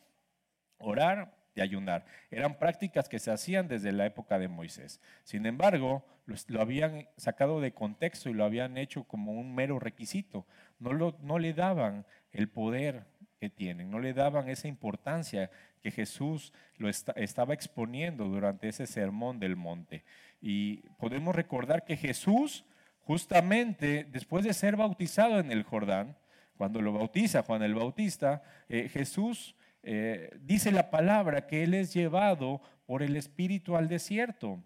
orar 0.78 1.39
y 1.56 1.62
ayunar. 1.62 2.06
Eran 2.32 2.58
prácticas 2.58 3.10
que 3.10 3.20
se 3.20 3.32
hacían 3.32 3.68
desde 3.68 3.92
la 3.92 4.06
época 4.06 4.40
de 4.40 4.48
Moisés. 4.48 5.02
Sin 5.24 5.46
embargo, 5.46 6.06
lo, 6.26 6.62
habían 6.62 7.08
sacado 7.18 7.62
de 7.62 7.74
contexto 7.74 8.30
y 8.30 8.34
lo 8.34 8.46
habían 8.46 8.78
hecho 8.78 9.04
como 9.04 9.34
un 9.34 9.56
mero 9.56 9.80
requisito. 9.80 10.46
No, 10.80 10.94
lo, 10.94 11.18
no 11.22 11.40
le 11.40 11.54
daban 11.54 12.06
el 12.32 12.50
poder 12.50 13.06
que 13.40 13.50
tienen, 13.50 13.90
no 13.90 14.00
le 14.00 14.14
daban 14.14 14.50
esa 14.50 14.68
importancia 14.68 15.50
que 15.82 15.92
Jesús 15.92 16.54
lo 16.78 16.90
estaba 16.90 17.54
exponiendo 17.54 18.26
durante 18.26 18.68
ese 18.68 18.86
sermón 18.86 19.40
del 19.40 19.56
monte. 19.56 20.04
Y 20.42 20.78
podemos 20.98 21.36
recordar 21.36 21.86
que 21.86 21.96
Jesús, 21.96 22.66
justamente 23.06 24.06
después 24.12 24.44
de 24.44 24.54
ser 24.54 24.76
bautizado 24.76 25.40
en 25.40 25.52
el 25.52 25.64
Jordán, 25.64 26.18
cuando 26.58 26.82
lo 26.82 26.92
bautiza 26.92 27.44
Juan 27.44 27.64
el 27.64 27.76
Bautista, 27.76 28.44
eh, 28.68 28.90
Jesús 28.90 29.56
eh, 29.84 30.38
dice 30.42 30.72
la 30.72 30.90
palabra 30.90 31.48
que 31.48 31.64
Él 31.64 31.74
es 31.74 31.94
llevado 31.94 32.62
por 32.86 33.04
el 33.04 33.16
Espíritu 33.16 33.76
al 33.76 33.88
desierto. 33.88 34.64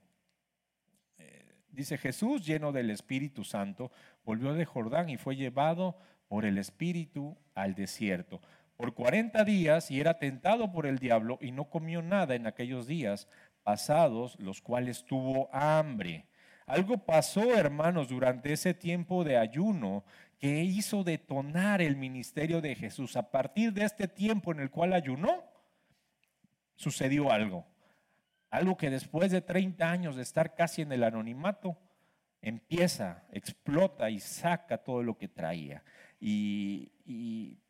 Eh, 1.17 1.55
dice 1.69 1.97
Jesús, 1.97 2.45
lleno 2.45 2.71
del 2.71 2.89
Espíritu 2.89 3.43
Santo, 3.43 3.91
volvió 4.23 4.53
de 4.53 4.65
Jordán 4.65 5.09
y 5.09 5.17
fue 5.17 5.35
llevado 5.35 5.97
por 6.27 6.45
el 6.45 6.57
Espíritu 6.57 7.37
al 7.53 7.75
desierto 7.75 8.41
por 8.75 8.93
40 8.93 9.43
días 9.43 9.91
y 9.91 9.99
era 9.99 10.19
tentado 10.19 10.71
por 10.71 10.85
el 10.85 10.99
diablo 10.99 11.37
y 11.41 11.51
no 11.51 11.69
comió 11.69 12.01
nada 12.01 12.35
en 12.35 12.47
aquellos 12.47 12.87
días 12.87 13.27
pasados, 13.63 14.37
los 14.39 14.61
cuales 14.61 15.05
tuvo 15.05 15.49
hambre. 15.53 16.27
Algo 16.65 16.97
pasó, 16.97 17.55
hermanos, 17.55 18.09
durante 18.09 18.53
ese 18.53 18.73
tiempo 18.73 19.23
de 19.23 19.37
ayuno 19.37 20.03
que 20.43 20.61
hizo 20.61 21.05
detonar 21.05 21.81
el 21.81 21.95
ministerio 21.95 22.59
de 22.59 22.75
Jesús. 22.75 23.15
A 23.15 23.31
partir 23.31 23.71
de 23.71 23.85
este 23.85 24.09
tiempo 24.09 24.51
en 24.51 24.59
el 24.59 24.69
cual 24.69 24.91
ayunó, 24.91 25.41
sucedió 26.75 27.31
algo. 27.31 27.65
Algo 28.49 28.75
que 28.75 28.89
después 28.89 29.31
de 29.31 29.39
30 29.39 29.89
años 29.89 30.17
de 30.17 30.21
estar 30.21 30.53
casi 30.53 30.81
en 30.81 30.91
el 30.91 31.05
anonimato, 31.05 31.77
empieza, 32.41 33.23
explota 33.31 34.09
y 34.09 34.19
saca 34.19 34.79
todo 34.79 35.01
lo 35.01 35.17
que 35.17 35.29
traía. 35.29 35.81
Y, 36.19 36.91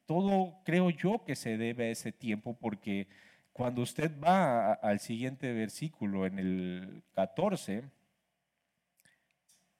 todo 0.07 0.63
creo 0.65 0.89
yo 0.89 1.23
que 1.23 1.35
se 1.35 1.57
debe 1.57 1.89
a 1.89 1.91
ese 1.91 2.11
tiempo 2.11 2.57
porque 2.59 3.07
cuando 3.51 3.83
usted 3.83 4.19
va 4.19 4.73
al 4.73 4.99
siguiente 4.99 5.53
versículo, 5.53 6.25
en 6.25 6.39
el 6.39 7.03
14, 7.13 7.83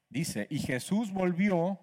dice, 0.09 0.45
y 0.51 0.59
Jesús 0.59 1.11
volvió 1.11 1.79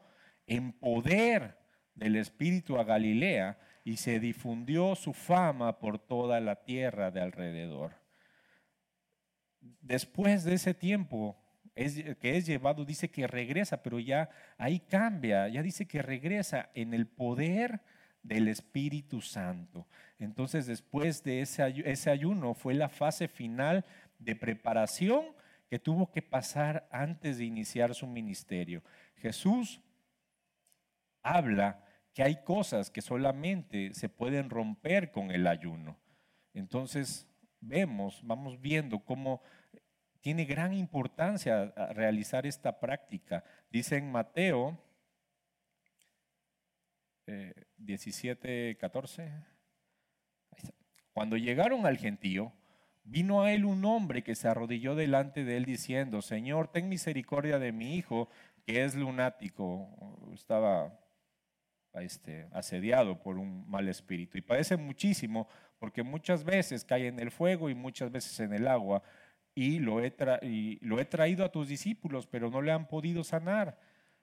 en 0.50 0.72
poder 0.72 1.56
del 1.94 2.16
Espíritu 2.16 2.76
a 2.76 2.84
Galilea 2.84 3.56
y 3.84 3.96
se 3.98 4.18
difundió 4.18 4.96
su 4.96 5.12
fama 5.12 5.78
por 5.78 6.00
toda 6.00 6.40
la 6.40 6.56
tierra 6.64 7.12
de 7.12 7.20
alrededor. 7.20 7.92
Después 9.80 10.42
de 10.42 10.54
ese 10.54 10.74
tiempo 10.74 11.40
que 11.72 12.36
es 12.36 12.46
llevado, 12.46 12.84
dice 12.84 13.10
que 13.10 13.28
regresa, 13.28 13.80
pero 13.80 14.00
ya 14.00 14.28
ahí 14.58 14.80
cambia, 14.80 15.46
ya 15.48 15.62
dice 15.62 15.86
que 15.86 16.02
regresa 16.02 16.70
en 16.74 16.94
el 16.94 17.06
poder 17.06 17.80
del 18.24 18.48
Espíritu 18.48 19.20
Santo. 19.20 19.86
Entonces, 20.18 20.66
después 20.66 21.22
de 21.22 21.42
ese 21.42 22.10
ayuno 22.10 22.54
fue 22.54 22.74
la 22.74 22.88
fase 22.88 23.28
final 23.28 23.84
de 24.18 24.34
preparación 24.34 25.26
que 25.68 25.78
tuvo 25.78 26.10
que 26.10 26.22
pasar 26.22 26.88
antes 26.90 27.38
de 27.38 27.44
iniciar 27.44 27.94
su 27.94 28.08
ministerio. 28.08 28.82
Jesús 29.16 29.80
habla 31.22 31.85
que 32.14 32.22
hay 32.22 32.42
cosas 32.42 32.90
que 32.90 33.02
solamente 33.02 33.94
se 33.94 34.09
pueden 34.09 34.50
romper 34.50 35.11
con 35.11 35.30
el 35.30 35.46
ayuno. 35.46 35.98
Entonces, 36.54 37.28
vemos, 37.61 38.20
vamos 38.24 38.61
viendo 38.61 39.00
cómo 39.00 39.42
tiene 40.20 40.44
gran 40.44 40.72
importancia 40.72 41.72
realizar 41.94 42.46
esta 42.46 42.78
práctica. 42.78 43.44
Dice 43.70 43.96
en 43.96 44.11
Mateo 44.11 44.78
17, 47.76 48.76
14. 48.78 49.33
Cuando 51.12 51.37
llegaron 51.37 51.87
al 51.87 51.96
gentío, 51.96 52.52
vino 53.04 53.42
a 53.42 53.52
él 53.52 53.64
un 53.64 53.85
hombre 53.85 54.22
que 54.22 54.35
se 54.35 54.48
arrodilló 54.48 54.94
delante 54.94 55.44
de 55.44 55.56
él 55.56 55.64
diciendo, 55.64 56.22
Señor, 56.22 56.68
ten 56.68 56.88
misericordia 56.88 57.59
de 57.59 57.72
mi 57.72 57.96
hijo, 57.96 58.28
que 58.66 58.85
es 58.85 58.94
lunático. 58.94 59.88
Estaba 60.33 60.99
este, 61.94 62.48
asediado 62.53 63.20
por 63.20 63.38
un 63.38 63.68
mal 63.68 63.88
espíritu 63.88 64.38
y 64.38 64.42
padece 64.42 64.76
muchísimo 64.76 65.48
porque 65.79 66.03
muchas 66.03 66.44
veces 66.44 66.85
cae 66.85 67.09
en 67.09 67.18
el 67.18 67.31
fuego 67.31 67.68
y 67.70 67.74
muchas 67.74 68.11
veces 68.11 68.38
en 68.40 68.53
el 68.53 68.68
agua 68.68 69.03
y 69.55 69.79
lo 69.79 70.00
he, 70.00 70.14
y 70.42 70.79
lo 70.85 71.00
he 71.00 71.05
traído 71.05 71.44
a 71.44 71.50
tus 71.50 71.68
discípulos, 71.68 72.26
pero 72.26 72.50
no 72.50 72.62
le 72.62 72.72
han 72.72 72.87
podido 72.87 73.24
sanar. 73.24 73.79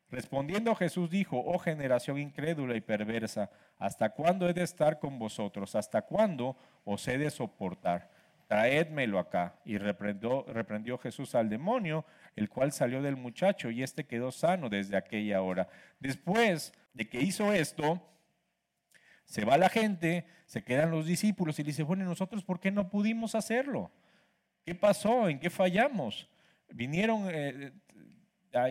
Respondiendo 0.10 0.74
Jesús 0.76 1.10
dijo, 1.10 1.38
oh 1.46 1.60
generación 1.60 2.18
incrédula 2.18 2.76
y 2.76 2.82
perversa, 2.82 3.50
¿hasta 3.78 4.10
cuándo 4.12 4.48
he 4.48 4.54
de 4.54 4.64
estar 4.64 5.00
con 5.00 5.20
vosotros? 5.20 5.76
¿Hasta 5.76 6.04
cuándo 6.04 6.56
os 6.86 7.06
he 7.08 7.18
de 7.18 7.30
soportar? 7.30 8.10
Traédmelo 8.48 9.20
acá. 9.20 9.60
Y 9.66 9.78
reprendió, 9.78 10.98
Jesús 10.98 11.36
al 11.36 11.50
demonio, 11.50 12.06
el 12.36 12.50
cual 12.50 12.72
salió 12.72 13.02
del 13.02 13.18
muchacho 13.18 13.70
y 13.70 13.84
éste 13.84 14.06
quedó 14.06 14.32
sano 14.32 14.70
desde 14.70 14.98
aquella 14.98 15.42
hora. 15.42 15.68
Después 16.00 16.74
de 16.94 17.08
que 17.10 17.22
hizo 17.22 17.54
esto, 17.54 18.02
se 19.26 19.44
va 19.44 19.58
la 19.58 19.70
gente, 19.70 20.26
se 20.46 20.64
quedan 20.64 20.92
los 20.92 21.06
discípulos 21.06 21.60
y 21.60 21.64
dice, 21.64 21.84
bueno, 21.84 22.04
¿y 22.04 22.08
nosotros 22.08 22.44
por 22.44 22.60
qué 22.60 22.72
no 22.72 22.90
pudimos 22.90 23.36
hacerlo? 23.36 23.92
¿Qué 24.66 24.74
pasó? 24.76 25.30
¿En 25.30 25.40
qué 25.40 25.50
fallamos? 25.50 26.30
Vinieron... 26.70 27.28
Eh, 27.30 27.72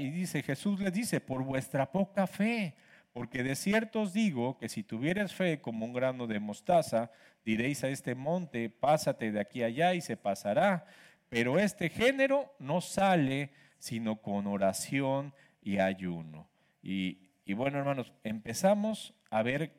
y 0.01 0.11
dice, 0.11 0.43
Jesús 0.43 0.81
les 0.81 0.93
dice, 0.93 1.21
por 1.21 1.45
vuestra 1.45 1.91
poca 1.93 2.27
fe, 2.27 2.75
porque 3.16 3.42
de 3.42 3.57
cierto 3.57 4.02
os 4.02 4.12
digo 4.12 4.59
que 4.59 4.68
si 4.68 4.83
tuvieres 4.83 5.33
fe 5.33 5.59
como 5.62 5.87
un 5.87 5.94
grano 5.94 6.26
de 6.26 6.38
mostaza, 6.38 7.11
diréis 7.46 7.83
a 7.83 7.88
este 7.88 8.14
monte, 8.14 8.68
pásate 8.68 9.33
de 9.33 9.40
aquí 9.40 9.62
allá 9.62 9.94
y 9.94 10.02
se 10.02 10.18
pasará. 10.18 10.85
Pero 11.31 11.59
este 11.59 11.88
género 11.88 12.55
no 12.59 12.83
sale 12.83 13.52
sino 13.79 14.16
con 14.16 14.46
oración 14.46 15.33
y 15.62 15.79
ayuno. 15.79 16.46
Y, 16.83 17.31
y 17.46 17.55
bueno, 17.55 17.79
hermanos, 17.79 18.12
empezamos 18.22 19.14
a 19.31 19.42
ver 19.42 19.72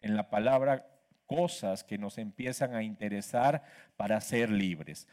en 0.00 0.14
la 0.14 0.30
palabra 0.30 0.86
cosas 1.26 1.82
que 1.82 1.98
nos 1.98 2.16
empiezan 2.16 2.76
a 2.76 2.84
interesar 2.84 3.64
para 3.96 4.20
ser 4.20 4.50
libres. 4.50 5.08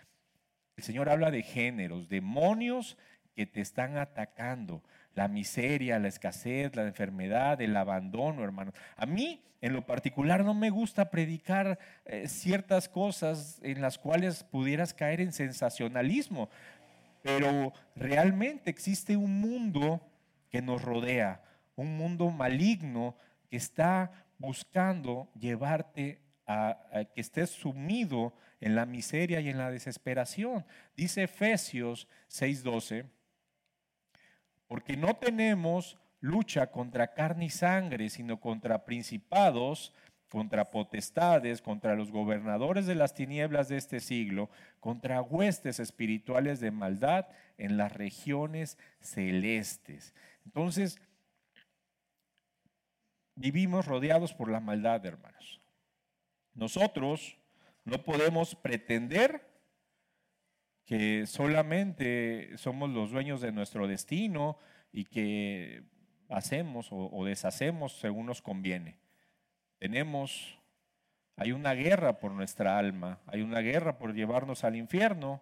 El 0.77 0.83
Señor 0.83 1.09
habla 1.09 1.31
de 1.31 1.41
géneros, 1.41 2.09
demonios 2.09 2.95
que 3.35 3.47
te 3.47 3.61
están 3.61 3.97
atacando. 3.97 4.83
La 5.15 5.27
miseria, 5.27 5.99
la 5.99 6.07
escasez, 6.07 6.75
la 6.75 6.83
enfermedad, 6.83 7.61
el 7.61 7.75
abandono, 7.75 8.43
hermano. 8.43 8.73
A 8.97 9.05
mí, 9.05 9.43
en 9.61 9.73
lo 9.73 9.85
particular, 9.85 10.43
no 10.43 10.53
me 10.53 10.69
gusta 10.69 11.09
predicar 11.09 11.79
eh, 12.05 12.27
ciertas 12.27 12.89
cosas 12.89 13.59
en 13.63 13.81
las 13.81 13.97
cuales 13.97 14.43
pudieras 14.43 14.93
caer 14.93 15.21
en 15.21 15.31
sensacionalismo, 15.31 16.49
pero 17.21 17.73
realmente 17.95 18.69
existe 18.69 19.15
un 19.15 19.39
mundo 19.39 20.01
que 20.49 20.61
nos 20.61 20.81
rodea, 20.81 21.41
un 21.75 21.97
mundo 21.97 22.29
maligno 22.29 23.15
que 23.49 23.57
está 23.57 24.11
buscando 24.37 25.29
llevarte 25.39 26.19
a, 26.45 26.77
que 27.15 27.21
estés 27.21 27.49
sumido 27.49 28.33
en 28.59 28.75
la 28.75 28.85
miseria 28.85 29.39
y 29.39 29.49
en 29.49 29.57
la 29.57 29.71
desesperación. 29.71 30.65
Dice 30.95 31.23
Efesios 31.23 32.07
6:12 32.29 33.05
porque 34.73 34.97
no 34.97 35.15
tenemos 35.17 35.99
lucha 36.19 36.71
contra 36.71 37.13
carne 37.13 37.45
y 37.45 37.49
sangre, 37.51 38.09
sino 38.09 38.39
contra 38.39 38.85
principados, 38.85 39.93
contra 40.29 40.71
potestades, 40.71 41.61
contra 41.61 41.93
los 41.93 42.09
gobernadores 42.09 42.87
de 42.87 42.95
las 42.95 43.13
tinieblas 43.13 43.69
de 43.69 43.77
este 43.77 43.99
siglo, 43.99 44.49
contra 44.79 45.21
huestes 45.21 45.79
espirituales 45.79 46.59
de 46.59 46.71
maldad 46.71 47.27
en 47.59 47.77
las 47.77 47.91
regiones 47.91 48.79
celestes. 48.99 50.15
Entonces, 50.43 50.99
vivimos 53.35 53.85
rodeados 53.85 54.33
por 54.33 54.49
la 54.49 54.59
maldad, 54.59 55.05
hermanos. 55.05 55.61
Nosotros 56.55 57.37
no 57.85 58.03
podemos 58.03 58.55
pretender 58.55 59.52
que 60.85 61.25
solamente 61.27 62.57
somos 62.57 62.89
los 62.89 63.11
dueños 63.11 63.41
de 63.41 63.51
nuestro 63.51 63.87
destino 63.87 64.57
y 64.91 65.05
que 65.05 65.83
hacemos 66.29 66.87
o, 66.91 67.25
deshacemos 67.25 67.93
según 67.93 68.25
nos 68.25 68.41
conviene. 68.41 68.99
Tenemos, 69.79 70.59
hay 71.35 71.51
una 71.51 71.73
guerra 71.73 72.19
por 72.19 72.31
nuestra 72.31 72.77
alma, 72.77 73.19
hay 73.27 73.41
una 73.41 73.59
guerra 73.59 73.97
por 73.97 74.13
llevarnos 74.13 74.63
al 74.63 74.75
infierno 74.75 75.41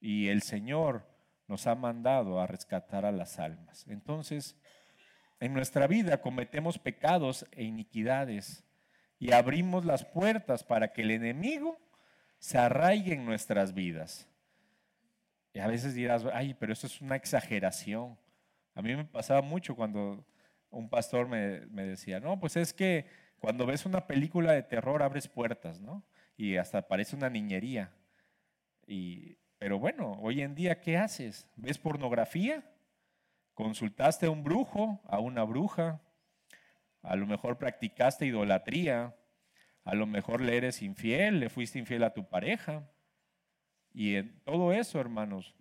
y 0.00 0.28
el 0.28 0.42
Señor 0.42 1.06
nos 1.48 1.66
ha 1.66 1.74
mandado 1.74 2.40
a 2.40 2.46
rescatar 2.46 3.04
a 3.04 3.12
las 3.12 3.38
almas. 3.38 3.86
Entonces, 3.88 4.56
en 5.40 5.52
nuestra 5.52 5.86
vida 5.86 6.20
cometemos 6.20 6.78
pecados 6.78 7.46
e 7.52 7.64
iniquidades 7.64 8.64
y 9.18 9.32
abrimos 9.32 9.84
las 9.84 10.04
puertas 10.04 10.64
para 10.64 10.92
que 10.92 11.02
el 11.02 11.10
enemigo 11.10 11.78
se 12.38 12.58
arraigue 12.58 13.14
en 13.14 13.24
nuestras 13.24 13.74
vidas. 13.74 14.28
Y 15.56 15.58
a 15.58 15.68
veces 15.68 15.94
dirás, 15.94 16.22
ay, 16.34 16.52
pero 16.52 16.74
eso 16.74 16.86
es 16.86 17.00
una 17.00 17.16
exageración. 17.16 18.18
A 18.74 18.82
mí 18.82 18.94
me 18.94 19.06
pasaba 19.06 19.40
mucho 19.40 19.74
cuando 19.74 20.22
un 20.68 20.90
pastor 20.90 21.26
me, 21.28 21.60
decía, 21.86 22.20
no, 22.20 22.38
pues 22.38 22.56
es 22.56 22.74
que 22.74 23.06
cuando 23.38 23.64
ves 23.64 23.86
una 23.86 24.06
película 24.06 24.52
de 24.52 24.62
terror 24.62 25.02
abres 25.02 25.28
puertas, 25.28 25.80
¿no? 25.80 26.04
Y 26.36 26.58
hasta 26.58 26.86
parece 26.86 27.16
una 27.16 27.30
niñería. 27.30 27.90
Y, 28.86 29.38
pero 29.56 29.78
bueno, 29.78 30.18
hoy 30.20 30.42
en 30.42 30.54
día, 30.54 30.78
¿qué 30.78 30.98
haces? 30.98 31.48
¿Ves 31.56 31.78
pornografía? 31.78 32.62
¿Consultaste 33.54 34.26
a 34.26 34.30
un 34.30 34.44
brujo, 34.44 35.00
a 35.06 35.20
una 35.20 35.42
bruja? 35.42 36.02
A 37.00 37.16
lo 37.16 37.26
mejor 37.26 37.56
practicaste 37.56 38.26
idolatría. 38.26 39.16
A 39.84 39.94
lo 39.94 40.06
mejor 40.06 40.42
le 40.42 40.58
eres 40.58 40.82
infiel, 40.82 41.40
le 41.40 41.48
fuiste 41.48 41.78
infiel 41.78 42.04
a 42.04 42.12
tu 42.12 42.28
pareja. 42.28 42.86
Y 43.96 44.16
en 44.16 44.38
todo 44.44 44.74
eso, 44.74 45.00
hermanos, 45.00 45.54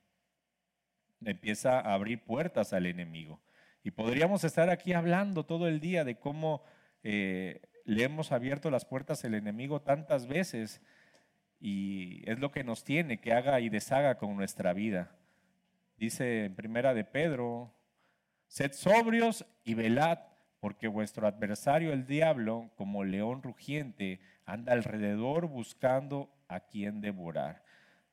empieza 1.23 1.79
a 1.79 1.93
abrir 1.93 2.21
puertas 2.21 2.73
al 2.73 2.85
enemigo. 2.85 3.39
Y 3.81 3.91
podríamos 3.91 4.43
estar 4.43 4.69
aquí 4.69 4.91
hablando 4.91 5.45
todo 5.45 5.69
el 5.69 5.79
día 5.79 6.03
de 6.03 6.19
cómo 6.19 6.61
eh, 7.01 7.61
le 7.85 8.03
hemos 8.03 8.33
abierto 8.33 8.69
las 8.69 8.83
puertas 8.83 9.23
al 9.23 9.35
enemigo 9.35 9.81
tantas 9.81 10.27
veces 10.27 10.81
y 11.61 12.29
es 12.29 12.37
lo 12.39 12.51
que 12.51 12.65
nos 12.65 12.83
tiene 12.83 13.21
que 13.21 13.31
haga 13.31 13.61
y 13.61 13.69
deshaga 13.69 14.17
con 14.17 14.35
nuestra 14.35 14.73
vida. 14.73 15.15
Dice 15.95 16.43
en 16.43 16.55
primera 16.55 16.93
de 16.93 17.05
Pedro, 17.05 17.73
sed 18.47 18.73
sobrios 18.73 19.45
y 19.63 19.75
velad, 19.75 20.19
porque 20.59 20.89
vuestro 20.89 21.25
adversario 21.25 21.93
el 21.93 22.05
diablo, 22.05 22.69
como 22.75 23.05
león 23.05 23.43
rugiente, 23.43 24.19
anda 24.43 24.73
alrededor 24.73 25.47
buscando 25.47 26.35
a 26.49 26.59
quien 26.59 26.99
devorar. 26.99 27.63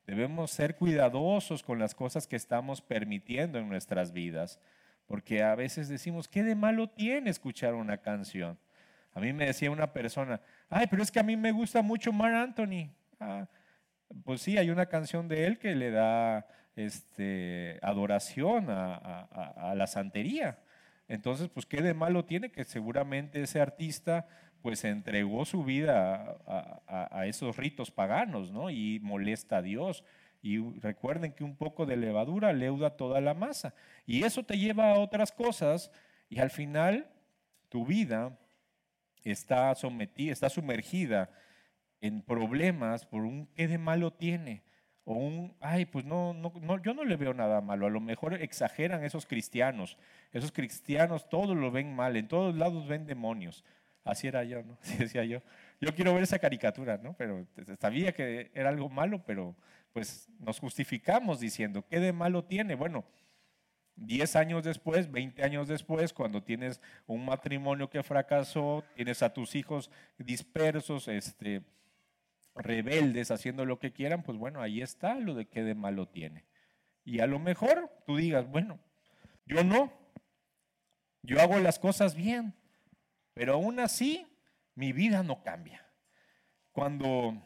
Debemos 0.05 0.51
ser 0.51 0.75
cuidadosos 0.75 1.63
con 1.63 1.79
las 1.79 1.95
cosas 1.95 2.27
que 2.27 2.35
estamos 2.35 2.81
permitiendo 2.81 3.59
en 3.59 3.69
nuestras 3.69 4.11
vidas, 4.11 4.59
porque 5.07 5.43
a 5.43 5.55
veces 5.55 5.87
decimos, 5.89 6.27
¿qué 6.27 6.43
de 6.43 6.55
malo 6.55 6.89
tiene 6.89 7.29
escuchar 7.29 7.73
una 7.73 7.97
canción? 7.97 8.57
A 9.13 9.19
mí 9.19 9.31
me 9.31 9.45
decía 9.45 9.71
una 9.71 9.93
persona, 9.93 10.41
ay, 10.69 10.87
pero 10.89 11.03
es 11.03 11.11
que 11.11 11.19
a 11.19 11.23
mí 11.23 11.37
me 11.37 11.51
gusta 11.51 11.81
mucho 11.81 12.11
Mar 12.11 12.33
Anthony. 12.33 12.89
Ah, 13.19 13.47
pues 14.25 14.41
sí, 14.41 14.57
hay 14.57 14.69
una 14.69 14.87
canción 14.87 15.27
de 15.27 15.45
él 15.45 15.59
que 15.59 15.75
le 15.75 15.91
da 15.91 16.47
este, 16.75 17.79
adoración 17.81 18.67
a 18.69 19.73
la 19.75 19.87
santería. 19.87 20.57
Entonces, 21.07 21.49
pues, 21.49 21.65
¿qué 21.65 21.81
de 21.81 21.93
malo 21.93 22.25
tiene 22.25 22.51
que 22.51 22.63
seguramente 22.63 23.41
ese 23.41 23.59
artista 23.59 24.25
pues 24.63 24.83
entregó 24.85 25.45
su 25.45 25.63
vida 25.63 26.37
a, 26.47 27.27
esos 27.27 27.57
ritos 27.57 27.91
paganos, 27.91 28.51
¿no? 28.51 28.69
Y 28.71 28.99
molesta 29.01 29.57
a 29.57 29.61
Dios. 29.61 30.03
Y 30.41 30.57
recuerden 30.79 31.33
que 31.33 31.43
un 31.43 31.55
poco 31.55 31.85
de 31.85 31.97
levadura 31.97 32.53
leuda 32.53 32.97
toda 32.97 33.21
la 33.21 33.33
masa. 33.33 33.75
Y 34.05 34.23
eso 34.23 34.43
te 34.43 34.57
lleva 34.57 34.91
a 34.91 34.99
otras 34.99 35.31
cosas 35.31 35.91
y 36.29 36.39
al 36.39 36.49
final 36.49 37.09
tu 37.67 37.85
vida 37.85 38.39
está 39.23 39.75
sometida, 39.75 40.31
está 40.31 40.49
sumergida 40.49 41.29
en 41.99 42.21
problemas 42.21 43.05
por 43.05 43.23
un 43.23 43.47
qué 43.47 43.67
de 43.67 43.77
malo 43.77 44.11
tiene 44.13 44.63
o 45.05 45.15
un, 45.15 45.53
ay, 45.59 45.85
pues 45.85 46.05
no, 46.05 46.33
no, 46.33 46.81
yo 46.81 46.93
no 46.93 47.03
le 47.03 47.17
veo 47.17 47.33
nada 47.33 47.59
malo. 47.59 47.87
A 47.87 47.89
lo 47.89 47.99
mejor 47.99 48.35
exageran 48.35 49.03
esos 49.03 49.25
cristianos. 49.25 49.97
Esos 50.31 50.53
cristianos 50.53 51.27
todos 51.27 51.57
lo 51.57 51.71
ven 51.71 51.93
mal, 51.93 52.15
en 52.15 52.29
todos 52.29 52.55
lados 52.55 52.87
ven 52.87 53.05
demonios. 53.05 53.65
Así 54.03 54.27
era 54.27 54.43
yo, 54.43 54.63
¿no? 54.63 54.77
Así 54.81 54.97
decía 54.97 55.23
yo. 55.23 55.41
Yo 55.79 55.93
quiero 55.95 56.13
ver 56.13 56.23
esa 56.23 56.39
caricatura, 56.39 56.97
¿no? 56.97 57.13
Pero 57.13 57.45
sabía 57.79 58.13
que 58.13 58.51
era 58.53 58.69
algo 58.69 58.89
malo, 58.89 59.23
pero 59.25 59.55
pues 59.91 60.27
nos 60.39 60.59
justificamos 60.59 61.39
diciendo, 61.39 61.85
¿qué 61.87 61.99
de 61.99 62.13
malo 62.13 62.43
tiene? 62.43 62.75
Bueno, 62.75 63.05
10 63.95 64.35
años 64.35 64.63
después, 64.63 65.11
20 65.11 65.43
años 65.43 65.67
después, 65.67 66.13
cuando 66.13 66.41
tienes 66.41 66.81
un 67.05 67.25
matrimonio 67.25 67.89
que 67.89 68.01
fracasó, 68.01 68.83
tienes 68.95 69.21
a 69.21 69.33
tus 69.33 69.55
hijos 69.55 69.91
dispersos, 70.17 71.07
este, 71.07 71.61
rebeldes, 72.55 73.31
haciendo 73.31 73.65
lo 73.65 73.79
que 73.79 73.93
quieran, 73.93 74.23
pues 74.23 74.37
bueno, 74.37 74.61
ahí 74.61 74.81
está 74.81 75.15
lo 75.15 75.35
de 75.35 75.45
qué 75.45 75.63
de 75.63 75.75
malo 75.75 76.07
tiene. 76.07 76.45
Y 77.05 77.19
a 77.19 77.27
lo 77.27 77.39
mejor 77.39 77.91
tú 78.05 78.17
digas, 78.17 78.49
bueno, 78.49 78.79
yo 79.45 79.63
no, 79.63 79.91
yo 81.21 81.39
hago 81.41 81.59
las 81.59 81.77
cosas 81.77 82.15
bien, 82.15 82.53
pero 83.33 83.53
aún 83.53 83.79
así, 83.79 84.27
mi 84.75 84.93
vida 84.93 85.23
no 85.23 85.43
cambia. 85.43 85.85
Cuando 86.71 87.37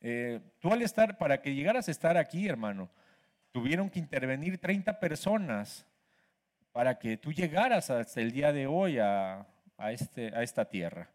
eh, 0.00 0.40
tú 0.58 0.72
al 0.72 0.82
estar, 0.82 1.18
para 1.18 1.40
que 1.40 1.54
llegaras 1.54 1.88
a 1.88 1.90
estar 1.90 2.16
aquí, 2.16 2.48
hermano, 2.48 2.90
tuvieron 3.52 3.90
que 3.90 3.98
intervenir 3.98 4.58
30 4.58 4.98
personas 4.98 5.86
para 6.72 6.98
que 6.98 7.16
tú 7.16 7.32
llegaras 7.32 7.90
hasta 7.90 8.20
el 8.20 8.32
día 8.32 8.52
de 8.52 8.66
hoy 8.66 8.98
a, 8.98 9.46
este, 9.90 10.34
a 10.34 10.42
esta 10.42 10.64
tierra, 10.64 11.10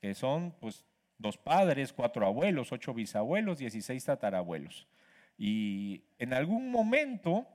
que 0.00 0.14
son 0.14 0.52
pues 0.58 0.84
dos 1.18 1.36
padres, 1.36 1.92
cuatro 1.92 2.26
abuelos, 2.26 2.72
ocho 2.72 2.94
bisabuelos, 2.94 3.58
16 3.58 4.04
tatarabuelos. 4.04 4.88
Y 5.36 6.02
en 6.18 6.32
algún 6.32 6.70
momento 6.70 7.46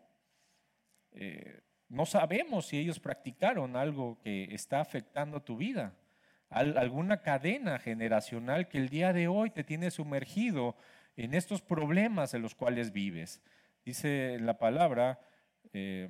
eh, 1.11 1.61
no 1.89 2.05
sabemos 2.05 2.67
si 2.67 2.77
ellos 2.77 2.99
practicaron 2.99 3.75
algo 3.75 4.19
que 4.21 4.53
está 4.53 4.81
afectando 4.81 5.41
tu 5.41 5.57
vida, 5.57 5.93
alguna 6.49 7.21
cadena 7.21 7.79
generacional 7.79 8.67
que 8.67 8.77
el 8.77 8.89
día 8.89 9.13
de 9.13 9.27
hoy 9.27 9.49
te 9.49 9.63
tiene 9.63 9.91
sumergido 9.91 10.75
en 11.15 11.33
estos 11.33 11.61
problemas 11.61 12.33
en 12.33 12.41
los 12.41 12.55
cuales 12.55 12.91
vives. 12.91 13.41
Dice 13.85 14.37
la 14.39 14.57
palabra 14.57 15.19
eh, 15.73 16.09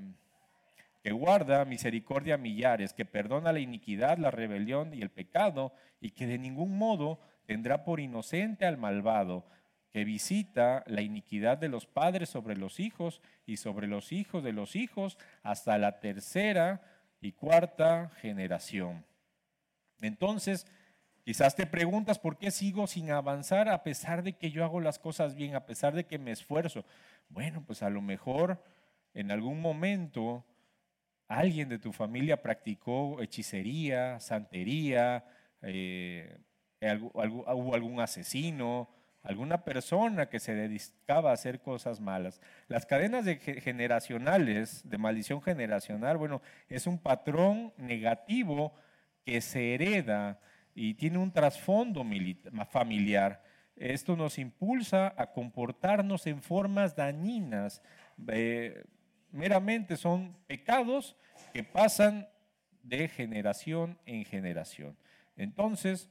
que 1.04 1.12
guarda 1.12 1.64
misericordia 1.66 2.36
a 2.36 2.38
millares, 2.38 2.94
que 2.94 3.06
perdona 3.06 3.54
la 3.54 3.60
iniquidad, 3.60 4.18
la 4.18 4.32
rebelión 4.32 4.94
y 4.94 5.02
el 5.02 5.10
pecado, 5.10 5.74
y 6.02 6.12
que 6.12 6.28
de 6.28 6.38
ningún 6.38 6.78
modo 6.78 7.20
tendrá 7.46 7.84
por 7.84 8.00
inocente 8.00 8.66
al 8.66 8.78
malvado, 8.78 9.46
que 9.92 10.04
visita 10.04 10.84
la 10.88 11.02
iniquidad 11.02 11.58
de 11.58 11.70
los 11.70 11.86
padres 11.86 12.30
sobre 12.30 12.58
los 12.58 12.80
hijos 12.80 13.22
y 13.46 13.58
sobre 13.58 13.88
los 13.88 14.12
hijos 14.12 14.44
de 14.44 14.54
los 14.54 14.76
hijos 14.76 15.18
hasta 15.44 15.78
la 15.78 16.00
tercera 16.00 16.82
y 17.22 17.32
cuarta 17.32 18.10
generación. 18.22 19.06
Entonces, 20.02 20.68
quizás 21.24 21.56
te 21.56 21.66
preguntas 21.66 22.20
por 22.20 22.38
qué 22.38 22.52
sigo 22.52 22.88
sin 22.88 23.12
avanzar 23.12 23.70
a 23.70 23.84
pesar 23.84 24.24
de 24.24 24.34
que 24.34 24.52
yo 24.52 24.64
hago 24.64 24.82
las 24.82 25.00
cosas 25.00 25.36
bien, 25.36 25.56
a 25.56 25.66
pesar 25.66 25.96
de 25.96 26.06
que 26.06 26.20
me 26.20 26.32
esfuerzo. 26.32 26.86
Bueno, 27.30 27.64
pues 27.66 27.82
a 27.82 27.90
lo 27.90 28.02
mejor 28.02 28.62
en 29.14 29.32
algún 29.32 29.62
momento 29.62 30.46
alguien 31.28 31.70
de 31.70 31.80
tu 31.80 31.92
familia 31.92 32.42
practicó 32.42 33.22
hechicería, 33.22 34.20
santería, 34.20 35.26
eh, 35.62 36.38
hubo 36.82 37.74
algún 37.74 38.00
asesino, 38.00 38.90
alguna 39.24 39.64
persona 39.64 40.30
que 40.30 40.40
se 40.40 40.54
dedicaba 40.56 41.32
a 41.32 41.34
hacer 41.34 41.60
cosas 41.60 42.00
malas. 42.00 42.42
Las 42.68 42.86
cadenas 42.86 43.26
de 43.26 43.38
generacionales, 43.38 44.88
de 44.90 44.98
maldición 44.98 45.42
generacional, 45.42 46.18
bueno, 46.18 46.42
es 46.70 46.88
un 46.88 46.98
patrón 46.98 47.74
negativo 47.78 48.74
que 49.26 49.42
se 49.42 49.74
hereda 49.74 50.40
y 50.74 50.94
tiene 50.94 51.18
un 51.18 51.32
trasfondo 51.32 52.06
familiar. 52.70 53.44
Esto 53.76 54.16
nos 54.16 54.40
impulsa 54.40 55.14
a 55.18 55.34
comportarnos 55.34 56.26
en 56.28 56.42
formas 56.42 56.96
dañinas. 56.96 57.82
Eh, 58.28 58.84
meramente 59.32 59.98
son 59.98 60.38
pecados 60.48 61.16
que 61.54 61.64
pasan 61.64 62.28
de 62.84 63.08
generación 63.08 64.00
en 64.06 64.24
generación. 64.24 64.98
Entonces, 65.36 66.10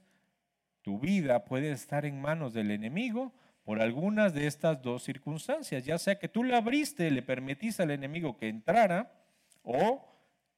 tu 0.87 0.99
vida 0.99 1.43
puede 1.43 1.71
estar 1.71 2.05
en 2.05 2.21
manos 2.21 2.53
del 2.53 2.71
enemigo 2.71 3.33
por 3.65 3.81
algunas 3.81 4.33
de 4.33 4.47
estas 4.47 4.81
dos 4.81 5.03
circunstancias, 5.03 5.83
ya 5.83 5.97
sea 5.97 6.17
que 6.17 6.29
tú 6.29 6.45
le 6.45 6.55
abriste, 6.55 7.11
le 7.11 7.21
permitiste 7.21 7.83
al 7.83 7.91
enemigo 7.91 8.37
que 8.37 8.47
entrara 8.47 9.11
o 9.63 10.01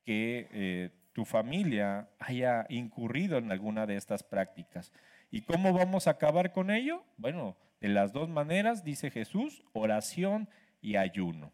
que 0.05 0.47
eh, 0.51 0.91
tu 1.13 1.25
familia 1.25 2.09
haya 2.19 2.67
incurrido 2.69 3.39
en 3.39 3.51
alguna 3.51 3.87
de 3.87 3.95
estas 3.95 4.21
prácticas. 4.21 4.93
¿Y 5.31 5.41
cómo 5.41 5.73
vamos 5.73 6.05
a 6.05 6.11
acabar 6.11 6.51
con 6.51 6.69
ello? 6.69 7.03
Bueno, 7.17 7.57
de 7.81 7.89
las 7.89 8.13
dos 8.13 8.29
maneras, 8.29 8.83
dice 8.83 9.09
Jesús, 9.09 9.63
oración 9.73 10.47
y 10.79 10.97
ayuno. 10.97 11.51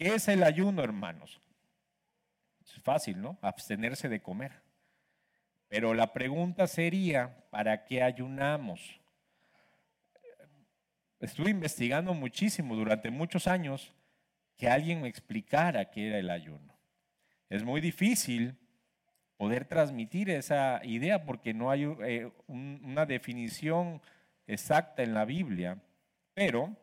¿Qué 0.00 0.16
es 0.16 0.26
el 0.26 0.42
ayuno, 0.42 0.82
hermanos? 0.82 1.40
Es 2.64 2.72
fácil, 2.82 3.22
¿no? 3.22 3.38
Abstenerse 3.40 4.08
de 4.08 4.20
comer. 4.20 4.65
Pero 5.68 5.94
la 5.94 6.12
pregunta 6.12 6.66
sería, 6.66 7.44
¿para 7.50 7.84
qué 7.84 8.02
ayunamos? 8.02 9.00
Estuve 11.18 11.50
investigando 11.50 12.14
muchísimo 12.14 12.76
durante 12.76 13.10
muchos 13.10 13.46
años 13.46 13.92
que 14.56 14.68
alguien 14.68 15.02
me 15.02 15.08
explicara 15.08 15.90
qué 15.90 16.08
era 16.08 16.18
el 16.18 16.30
ayuno. 16.30 16.78
Es 17.48 17.64
muy 17.64 17.80
difícil 17.80 18.56
poder 19.36 19.66
transmitir 19.66 20.30
esa 20.30 20.80
idea 20.84 21.24
porque 21.24 21.52
no 21.52 21.70
hay 21.70 21.84
eh, 22.04 22.30
una 22.46 23.06
definición 23.06 24.00
exacta 24.46 25.02
en 25.02 25.14
la 25.14 25.24
Biblia, 25.24 25.82
pero 26.34 26.74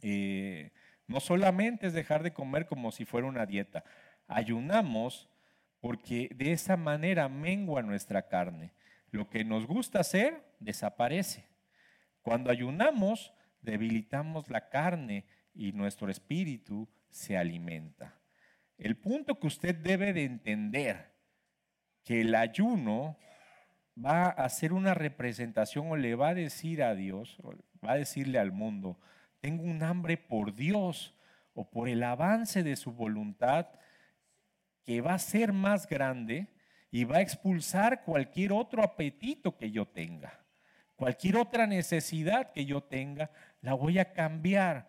eh, 0.00 0.70
no 1.06 1.20
solamente 1.20 1.86
es 1.86 1.92
dejar 1.92 2.22
de 2.22 2.32
comer 2.32 2.66
como 2.66 2.90
si 2.90 3.04
fuera 3.04 3.26
una 3.26 3.46
dieta, 3.46 3.84
ayunamos 4.26 5.28
porque 5.82 6.30
de 6.36 6.52
esa 6.52 6.76
manera 6.76 7.28
mengua 7.28 7.82
nuestra 7.82 8.28
carne. 8.28 8.72
Lo 9.10 9.28
que 9.28 9.44
nos 9.44 9.66
gusta 9.66 9.98
hacer 9.98 10.40
desaparece. 10.60 11.44
Cuando 12.22 12.52
ayunamos, 12.52 13.34
debilitamos 13.62 14.48
la 14.48 14.68
carne 14.68 15.26
y 15.52 15.72
nuestro 15.72 16.08
espíritu 16.08 16.88
se 17.10 17.36
alimenta. 17.36 18.16
El 18.78 18.96
punto 18.96 19.40
que 19.40 19.48
usted 19.48 19.74
debe 19.74 20.12
de 20.12 20.22
entender, 20.22 21.16
que 22.04 22.20
el 22.20 22.36
ayuno 22.36 23.18
va 23.98 24.26
a 24.26 24.30
hacer 24.30 24.72
una 24.72 24.94
representación 24.94 25.90
o 25.90 25.96
le 25.96 26.14
va 26.14 26.28
a 26.28 26.34
decir 26.34 26.84
a 26.84 26.94
Dios, 26.94 27.38
va 27.84 27.92
a 27.92 27.96
decirle 27.96 28.38
al 28.38 28.52
mundo, 28.52 29.00
tengo 29.40 29.64
un 29.64 29.82
hambre 29.82 30.16
por 30.16 30.54
Dios 30.54 31.12
o 31.54 31.68
por 31.68 31.88
el 31.88 32.04
avance 32.04 32.62
de 32.62 32.76
su 32.76 32.92
voluntad 32.92 33.66
que 34.84 35.00
va 35.00 35.14
a 35.14 35.18
ser 35.18 35.52
más 35.52 35.86
grande 35.88 36.48
y 36.90 37.04
va 37.04 37.16
a 37.16 37.22
expulsar 37.22 38.04
cualquier 38.04 38.52
otro 38.52 38.82
apetito 38.82 39.56
que 39.56 39.70
yo 39.70 39.86
tenga. 39.86 40.40
Cualquier 40.96 41.36
otra 41.36 41.66
necesidad 41.66 42.52
que 42.52 42.64
yo 42.64 42.82
tenga, 42.82 43.30
la 43.60 43.74
voy 43.74 43.98
a 43.98 44.12
cambiar 44.12 44.88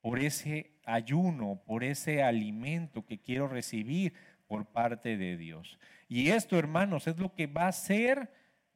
por 0.00 0.18
ese 0.18 0.78
ayuno, 0.84 1.62
por 1.66 1.84
ese 1.84 2.22
alimento 2.22 3.04
que 3.04 3.20
quiero 3.20 3.48
recibir 3.48 4.14
por 4.46 4.66
parte 4.66 5.16
de 5.16 5.36
Dios. 5.36 5.78
Y 6.08 6.30
esto, 6.30 6.58
hermanos, 6.58 7.06
es 7.06 7.18
lo 7.18 7.34
que 7.34 7.46
va 7.46 7.64
a 7.64 7.68
hacer 7.68 8.30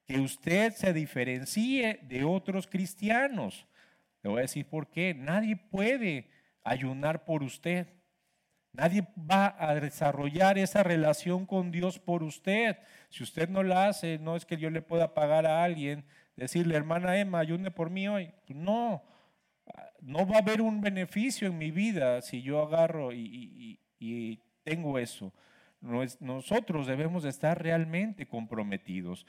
que 0.05 0.20
usted 0.20 0.72
se 0.72 0.92
diferencie 0.92 2.01
de 2.03 2.25
otros 2.25 2.66
cristianos. 2.66 3.66
Le 4.22 4.31
voy 4.31 4.38
a 4.40 4.42
decir 4.42 4.66
por 4.66 4.90
qué. 4.90 5.14
Nadie 5.14 5.57
puede 5.57 6.31
ayunar 6.64 7.25
por 7.25 7.42
usted. 7.42 7.87
Nadie 8.73 9.07
va 9.19 9.55
a 9.59 9.75
desarrollar 9.75 10.57
esa 10.57 10.83
relación 10.83 11.45
con 11.45 11.71
Dios 11.71 11.99
por 11.99 12.23
usted. 12.23 12.79
Si 13.11 13.23
usted 13.23 13.51
no 13.51 13.63
la 13.63 13.89
hace, 13.89 14.19
no 14.19 14.35
es 14.35 14.47
que 14.47 14.57
yo 14.57 14.71
le 14.71 14.81
pueda 14.81 15.13
pagar 15.13 15.47
a 15.47 15.63
alguien, 15.63 16.07
decirle, 16.37 16.75
hermana 16.75 17.19
Emma, 17.19 17.41
ayune 17.41 17.71
por 17.71 17.91
mí 17.91 18.09
hoy. 18.09 18.33
No, 18.49 19.03
no 20.01 20.27
va 20.27 20.37
a 20.37 20.39
haber 20.39 20.63
un 20.63 20.81
beneficio 20.81 21.49
en 21.49 21.59
mi 21.59 21.71
vida 21.71 22.23
si 22.23 22.41
yo 22.41 22.63
agarro 22.63 23.13
y, 23.13 23.79
tengo 24.65 24.99
eso. 24.99 25.33
Nosotros 26.21 26.87
debemos 26.87 27.25
estar 27.25 27.61
realmente 27.61 28.27
comprometidos. 28.27 29.27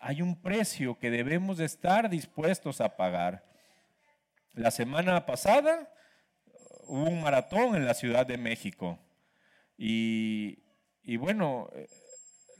Hay 0.00 0.20
un 0.20 0.40
precio 0.40 0.98
que 0.98 1.10
debemos 1.10 1.60
estar 1.60 2.08
dispuestos 2.10 2.80
a 2.80 2.96
pagar. 2.96 3.44
La 4.54 4.70
semana 4.70 5.26
pasada 5.26 5.90
hubo 6.86 7.04
un 7.04 7.22
maratón 7.22 7.74
en 7.76 7.84
la 7.84 7.94
Ciudad 7.94 8.26
de 8.26 8.38
México. 8.38 8.98
Y, 9.76 10.56
bueno, 11.18 11.68
eh, 11.74 11.88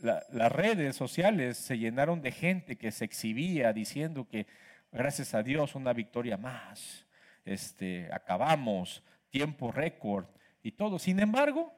las 0.03 0.53
redes 0.53 0.97
sociales 0.97 1.57
se 1.57 1.79
llenaron 1.79 2.21
de 2.21 2.33
gente 2.33 2.77
que 2.77 2.93
se 2.93 3.05
exhibía 3.05 3.73
diciendo 3.73 4.29
que 4.29 4.47
gracias 4.93 5.35
a 5.35 5.43
Dios 5.43 5.75
una 5.75 5.93
victoria 5.93 6.37
más, 6.37 7.07
este, 7.45 8.09
acabamos, 8.13 9.03
tiempo 9.31 9.73
récord 9.73 10.27
y 10.63 10.73
todo. 10.73 10.99
Sin 10.99 11.21
embargo, 11.21 11.73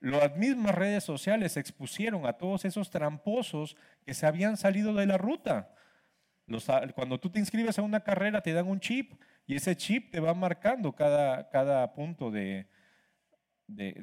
las 0.00 0.36
mismas 0.36 0.74
redes 0.74 1.04
sociales 1.04 1.56
expusieron 1.56 2.26
a 2.26 2.34
todos 2.34 2.64
esos 2.64 2.90
tramposos 2.90 3.76
que 4.04 4.14
se 4.14 4.26
habían 4.26 4.56
salido 4.56 4.94
de 4.94 5.06
la 5.06 5.18
ruta. 5.18 5.72
cuando 6.94 7.18
tú 7.18 7.30
te 7.30 7.40
inscribes 7.40 7.78
a 7.78 7.82
una 7.82 8.04
carrera 8.04 8.40
te 8.40 8.52
dan 8.52 8.68
un 8.68 8.78
chip 8.78 9.14
y 9.46 9.54
ese 9.54 9.76
chip 9.76 10.10
te 10.10 10.20
va 10.20 10.34
marcando 10.34 10.92
cada, 10.92 11.48
cada 11.50 11.94
punto 11.94 12.30
de, 12.30 12.66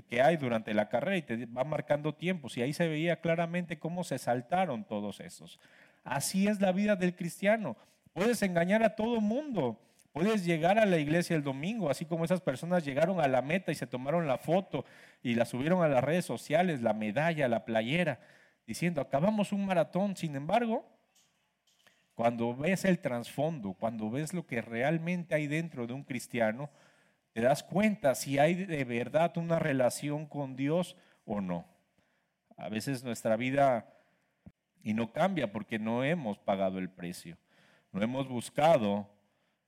que 0.08 0.22
hay 0.22 0.38
durante 0.38 0.74
la 0.74 0.88
carrera 0.88 1.18
y 1.18 1.22
te 1.22 1.46
va 1.48 1.66
marcando 1.66 2.16
tiempos. 2.16 2.58
Y 2.58 2.62
ahí 2.62 2.72
se 2.74 2.88
veía 2.88 3.20
claramente 3.20 3.78
cómo 3.78 4.04
se 4.04 4.18
saltaron 4.18 4.86
todos 4.86 5.20
esos. 5.20 5.60
Así 6.04 6.48
es 6.48 6.62
la 6.62 6.72
vida 6.72 6.96
del 6.96 7.16
cristiano. 7.16 7.76
Puedes 8.14 8.42
engañar 8.42 8.84
a 8.84 8.96
todo 8.96 9.20
mundo. 9.20 9.80
Puedes 10.14 10.46
llegar 10.46 10.78
a 10.78 10.86
la 10.86 11.00
iglesia 11.00 11.36
el 11.36 11.44
domingo, 11.44 11.90
así 11.90 12.06
como 12.06 12.24
esas 12.24 12.40
personas 12.40 12.86
llegaron 12.86 13.20
a 13.20 13.28
la 13.28 13.42
meta 13.42 13.72
y 13.72 13.76
se 13.76 13.88
tomaron 13.88 14.28
la 14.28 14.38
foto 14.38 14.86
y 15.24 15.34
la 15.34 15.44
subieron 15.44 15.82
a 15.82 15.88
las 15.88 16.04
redes 16.04 16.24
sociales, 16.24 16.84
la 16.84 16.94
medalla, 16.94 17.48
la 17.48 17.66
playera, 17.66 18.20
diciendo, 18.68 19.02
acabamos 19.02 19.52
un 19.52 19.66
maratón. 19.66 20.16
Sin 20.16 20.36
embargo, 20.36 20.86
cuando 22.16 22.56
ves 22.56 22.86
el 22.86 23.00
trasfondo, 23.00 23.74
cuando 23.74 24.10
ves 24.10 24.34
lo 24.34 24.46
que 24.46 24.62
realmente 24.62 25.36
hay 25.36 25.48
dentro 25.48 25.88
de 25.88 25.94
un 25.94 26.04
cristiano, 26.04 26.70
te 27.34 27.42
das 27.42 27.64
cuenta 27.64 28.14
si 28.14 28.38
hay 28.38 28.54
de 28.54 28.84
verdad 28.86 29.36
una 29.38 29.58
relación 29.58 30.28
con 30.28 30.56
Dios 30.56 30.96
o 31.26 31.42
no. 31.42 31.66
A 32.58 32.70
veces 32.70 33.04
nuestra 33.04 33.36
vida, 33.36 33.92
y 34.84 34.94
no 34.94 35.12
cambia 35.12 35.52
porque 35.52 35.80
no 35.80 36.04
hemos 36.04 36.38
pagado 36.38 36.78
el 36.78 36.90
precio, 36.90 37.38
no 37.92 38.04
hemos 38.04 38.28
buscado 38.28 39.10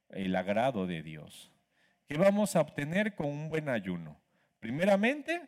el 0.09 0.35
agrado 0.35 0.85
de 0.85 1.01
Dios. 1.01 1.51
¿Qué 2.07 2.17
vamos 2.17 2.55
a 2.55 2.61
obtener 2.61 3.15
con 3.15 3.27
un 3.27 3.49
buen 3.49 3.67
ayuno? 3.67 4.19
Primeramente, 4.59 5.41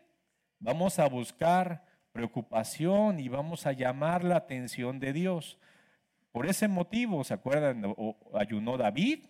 vamos 0.60 0.98
a 0.98 1.08
buscar 1.08 1.86
preocupación 2.12 3.20
y 3.20 3.30
vamos 3.30 3.68
a 3.68 3.74
llamar 3.74 4.24
la 4.24 4.38
atención 4.38 5.00
de 5.00 5.14
Dios. 5.14 5.60
Por 6.32 6.46
ese 6.46 6.68
motivo, 6.68 7.24
¿se 7.24 7.34
acuerdan? 7.34 7.84
ayunó 8.34 8.78
David, 8.78 9.26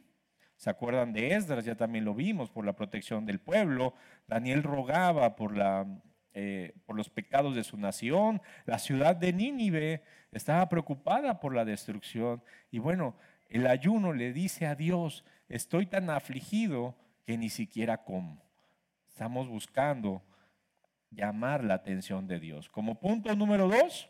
¿se 0.56 0.70
acuerdan 0.70 1.14
de 1.14 1.34
Esdras? 1.34 1.66
Ya 1.66 1.76
también 1.76 2.06
lo 2.06 2.14
vimos, 2.14 2.50
por 2.50 2.66
la 2.66 2.74
protección 2.74 3.26
del 3.26 3.40
pueblo. 3.40 3.94
Daniel 4.28 4.64
rogaba 4.64 5.36
por, 5.36 5.56
la, 5.56 5.86
eh, 6.34 6.74
por 6.86 6.96
los 6.96 7.10
pecados 7.10 7.56
de 7.56 7.64
su 7.64 7.78
nación. 7.78 8.42
La 8.66 8.80
ciudad 8.80 9.16
de 9.16 9.34
Nínive 9.34 10.04
estaba 10.32 10.68
preocupada 10.68 11.40
por 11.40 11.56
la 11.56 11.66
destrucción. 11.66 12.44
Y 12.72 12.80
bueno, 12.80 13.16
el 13.50 13.68
ayuno 13.68 14.14
le 14.14 14.34
dice 14.34 14.66
a 14.66 14.76
Dios, 14.76 15.24
estoy 15.48 15.86
tan 15.86 16.10
afligido 16.10 16.96
que 17.26 17.38
ni 17.38 17.50
siquiera 17.50 18.04
como. 18.04 18.42
Estamos 19.08 19.48
buscando 19.48 20.24
llamar 21.12 21.64
la 21.64 21.76
atención 21.76 22.28
de 22.28 22.40
Dios. 22.40 22.70
Como 22.70 23.00
punto 23.00 23.36
número 23.36 23.68
dos, 23.68 24.10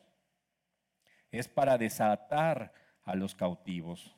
es 1.31 1.47
para 1.47 1.77
desatar 1.77 2.71
a 3.03 3.15
los 3.15 3.35
cautivos, 3.35 4.15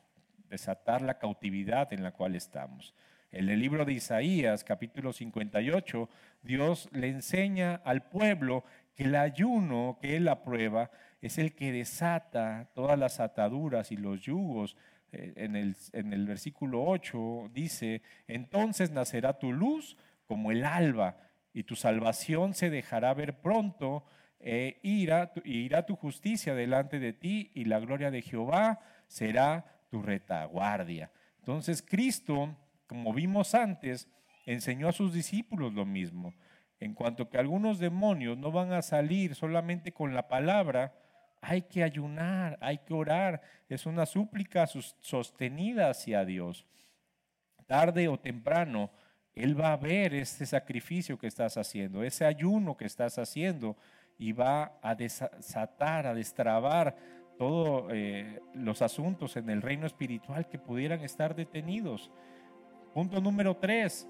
desatar 0.48 1.02
la 1.02 1.18
cautividad 1.18 1.92
en 1.92 2.02
la 2.02 2.12
cual 2.12 2.34
estamos. 2.34 2.94
En 3.32 3.48
el 3.48 3.60
libro 3.60 3.84
de 3.84 3.92
Isaías, 3.92 4.64
capítulo 4.64 5.12
58, 5.12 6.08
Dios 6.42 6.88
le 6.92 7.08
enseña 7.08 7.76
al 7.84 8.02
pueblo 8.02 8.64
que 8.96 9.04
el 9.04 9.14
ayuno 9.14 9.98
que 10.00 10.16
él 10.16 10.26
aprueba 10.26 10.90
es 11.20 11.38
el 11.38 11.54
que 11.54 11.70
desata 11.70 12.68
todas 12.74 12.98
las 12.98 13.20
ataduras 13.20 13.92
y 13.92 13.96
los 13.96 14.20
yugos. 14.22 14.76
Eh, 15.12 15.32
en 15.36 15.54
el, 15.54 15.76
en 15.92 16.12
el 16.12 16.26
versículo 16.26 16.82
8 16.84 17.50
dice, 17.52 18.02
entonces 18.26 18.90
nacerá 18.90 19.38
tu 19.38 19.52
luz 19.52 19.96
como 20.26 20.50
el 20.50 20.64
alba 20.64 21.16
y 21.52 21.64
tu 21.64 21.76
salvación 21.76 22.54
se 22.54 22.70
dejará 22.70 23.14
ver 23.14 23.40
pronto 23.40 24.04
e 24.40 24.78
irá, 24.82 25.32
irá 25.44 25.84
tu 25.84 25.94
justicia 25.96 26.54
delante 26.54 26.98
de 26.98 27.12
ti 27.12 27.50
y 27.54 27.66
la 27.66 27.78
gloria 27.78 28.10
de 28.10 28.22
Jehová 28.22 28.80
será 29.06 29.64
tu 29.90 30.02
retaguardia. 30.02 31.12
Entonces 31.38 31.82
Cristo, 31.82 32.56
como 32.86 33.12
vimos 33.12 33.54
antes, 33.54 34.08
enseñó 34.46 34.88
a 34.88 34.92
sus 34.92 35.12
discípulos 35.12 35.74
lo 35.74 35.84
mismo, 35.84 36.34
en 36.78 36.94
cuanto 36.94 37.28
que 37.28 37.36
algunos 37.36 37.78
demonios 37.78 38.38
no 38.38 38.50
van 38.50 38.72
a 38.72 38.80
salir 38.80 39.34
solamente 39.34 39.92
con 39.92 40.14
la 40.14 40.28
palabra, 40.28 40.94
Hay 41.42 41.62
que 41.62 41.82
ayunar, 41.82 42.58
hay 42.60 42.78
que 42.78 42.92
orar. 42.92 43.40
Es 43.68 43.86
una 43.86 44.04
súplica 44.04 44.66
sostenida 44.66 45.88
hacia 45.88 46.24
Dios. 46.24 46.66
Tarde 47.66 48.08
o 48.08 48.18
temprano, 48.18 48.90
Él 49.34 49.58
va 49.58 49.72
a 49.72 49.76
ver 49.76 50.12
ese 50.14 50.44
sacrificio 50.44 51.18
que 51.18 51.28
estás 51.28 51.56
haciendo, 51.56 52.02
ese 52.02 52.26
ayuno 52.26 52.76
que 52.76 52.84
estás 52.84 53.18
haciendo 53.18 53.76
y 54.20 54.32
va 54.32 54.78
a 54.82 54.94
desatar, 54.94 56.06
a 56.06 56.14
destrabar 56.14 56.94
todos 57.38 57.90
eh, 57.90 58.40
los 58.52 58.82
asuntos 58.82 59.34
en 59.36 59.48
el 59.48 59.62
reino 59.62 59.86
espiritual 59.86 60.46
que 60.46 60.58
pudieran 60.58 61.00
estar 61.00 61.34
detenidos. 61.34 62.10
Punto 62.92 63.18
número 63.22 63.56
tres, 63.56 64.06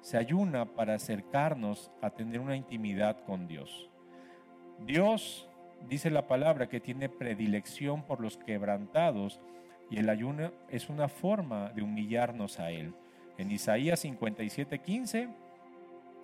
se 0.00 0.18
ayuna 0.18 0.64
para 0.64 0.94
acercarnos 0.94 1.92
a 2.02 2.10
tener 2.10 2.40
una 2.40 2.56
intimidad 2.56 3.24
con 3.24 3.46
Dios. 3.46 3.88
Dios 4.84 5.48
dice 5.88 6.10
la 6.10 6.26
palabra 6.26 6.68
que 6.68 6.80
tiene 6.80 7.08
predilección 7.08 8.02
por 8.02 8.20
los 8.20 8.36
quebrantados 8.36 9.40
y 9.90 9.98
el 9.98 10.08
ayuno 10.08 10.50
es 10.68 10.88
una 10.88 11.08
forma 11.08 11.70
de 11.70 11.82
humillarnos 11.82 12.58
a 12.58 12.72
Él. 12.72 12.94
En 13.38 13.52
Isaías 13.52 14.04
57:15 14.04 15.28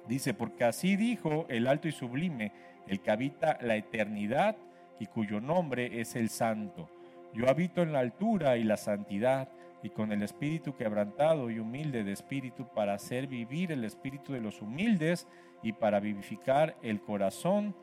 dice, 0.08 0.34
porque 0.34 0.64
así 0.64 0.96
dijo 0.96 1.46
el 1.48 1.68
alto 1.68 1.86
y 1.86 1.92
sublime, 1.92 2.50
el 2.88 3.00
que 3.00 3.10
habita 3.10 3.58
la 3.60 3.76
eternidad 3.76 4.56
y 4.98 5.06
cuyo 5.06 5.40
nombre 5.40 6.00
es 6.00 6.16
el 6.16 6.28
santo. 6.28 6.88
Yo 7.34 7.48
habito 7.48 7.82
en 7.82 7.92
la 7.92 8.00
altura 8.00 8.56
y 8.56 8.64
la 8.64 8.76
santidad 8.76 9.48
y 9.82 9.90
con 9.90 10.10
el 10.12 10.22
espíritu 10.22 10.74
quebrantado 10.74 11.50
y 11.50 11.58
humilde 11.58 12.02
de 12.02 12.12
espíritu 12.12 12.66
para 12.74 12.94
hacer 12.94 13.26
vivir 13.26 13.70
el 13.70 13.84
espíritu 13.84 14.32
de 14.32 14.40
los 14.40 14.60
humildes 14.60 15.26
y 15.62 15.72
para 15.72 16.00
vivificar 16.00 16.76
el 16.82 17.00
corazón 17.00 17.76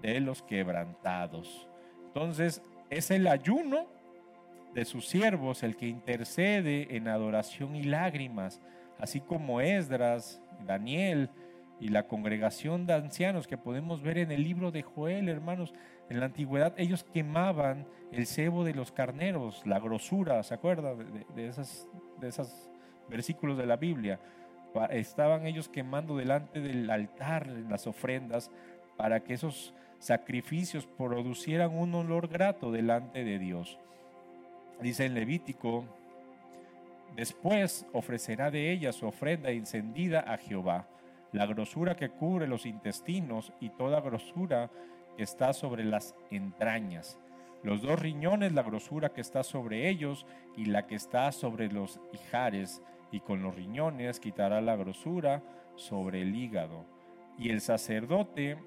de 0.00 0.20
los 0.20 0.42
quebrantados. 0.42 1.68
Entonces, 2.06 2.62
es 2.88 3.10
el 3.10 3.26
ayuno 3.26 3.86
de 4.74 4.84
sus 4.84 5.06
siervos 5.06 5.62
el 5.62 5.76
que 5.76 5.86
intercede 5.86 6.96
en 6.96 7.08
adoración 7.08 7.76
y 7.76 7.82
lágrimas, 7.82 8.60
así 8.98 9.20
como 9.20 9.60
Esdras, 9.60 10.40
Daniel 10.66 11.30
y 11.80 11.88
la 11.88 12.06
congregación 12.06 12.86
de 12.86 12.94
ancianos 12.94 13.46
que 13.46 13.56
podemos 13.56 14.02
ver 14.02 14.18
en 14.18 14.30
el 14.30 14.42
libro 14.42 14.70
de 14.70 14.82
Joel, 14.82 15.28
hermanos. 15.28 15.72
En 16.08 16.20
la 16.20 16.26
antigüedad 16.26 16.74
ellos 16.76 17.04
quemaban 17.04 17.86
el 18.12 18.26
cebo 18.26 18.64
de 18.64 18.74
los 18.74 18.92
carneros, 18.92 19.64
la 19.66 19.78
grosura, 19.78 20.42
¿se 20.42 20.54
acuerdan 20.54 20.98
de, 20.98 21.26
de, 21.34 21.48
esas, 21.48 21.86
esos 22.22 22.70
versículos 23.08 23.58
de 23.58 23.66
la 23.66 23.76
Biblia? 23.76 24.18
Estaban 24.90 25.46
ellos 25.46 25.68
quemando 25.68 26.16
delante 26.16 26.60
del 26.60 26.88
altar 26.90 27.46
las 27.46 27.86
ofrendas 27.86 28.50
para 28.96 29.20
que 29.20 29.34
esos 29.34 29.74
sacrificios 29.98 30.86
producieran 30.86 31.76
un 31.76 31.94
olor 31.94 32.28
grato 32.28 32.70
delante 32.70 33.24
de 33.24 33.38
Dios. 33.38 33.78
Dice 34.80 35.06
en 35.06 35.14
Levítico, 35.14 35.84
después 37.16 37.86
ofrecerá 37.92 38.50
de 38.50 38.70
ella 38.70 38.92
su 38.92 39.06
ofrenda 39.06 39.50
encendida 39.50 40.20
a 40.20 40.36
Jehová, 40.36 40.86
la 41.32 41.46
grosura 41.46 41.96
que 41.96 42.10
cubre 42.10 42.46
los 42.46 42.66
intestinos 42.66 43.52
y 43.60 43.70
toda 43.70 44.00
grosura 44.00 44.70
que 45.16 45.22
está 45.22 45.52
sobre 45.52 45.84
las 45.84 46.14
entrañas. 46.30 47.18
Los 47.62 47.82
dos 47.82 47.98
riñones, 47.98 48.52
la 48.52 48.62
grosura 48.62 49.12
que 49.12 49.20
está 49.20 49.42
sobre 49.42 49.88
ellos 49.88 50.26
y 50.56 50.66
la 50.66 50.86
que 50.86 50.94
está 50.94 51.32
sobre 51.32 51.70
los 51.70 52.00
hijares, 52.12 52.82
y 53.10 53.20
con 53.20 53.42
los 53.42 53.54
riñones 53.54 54.20
quitará 54.20 54.60
la 54.60 54.76
grosura 54.76 55.42
sobre 55.76 56.22
el 56.22 56.34
hígado. 56.36 56.84
Y 57.38 57.50
el 57.50 57.60
sacerdote 57.60 58.58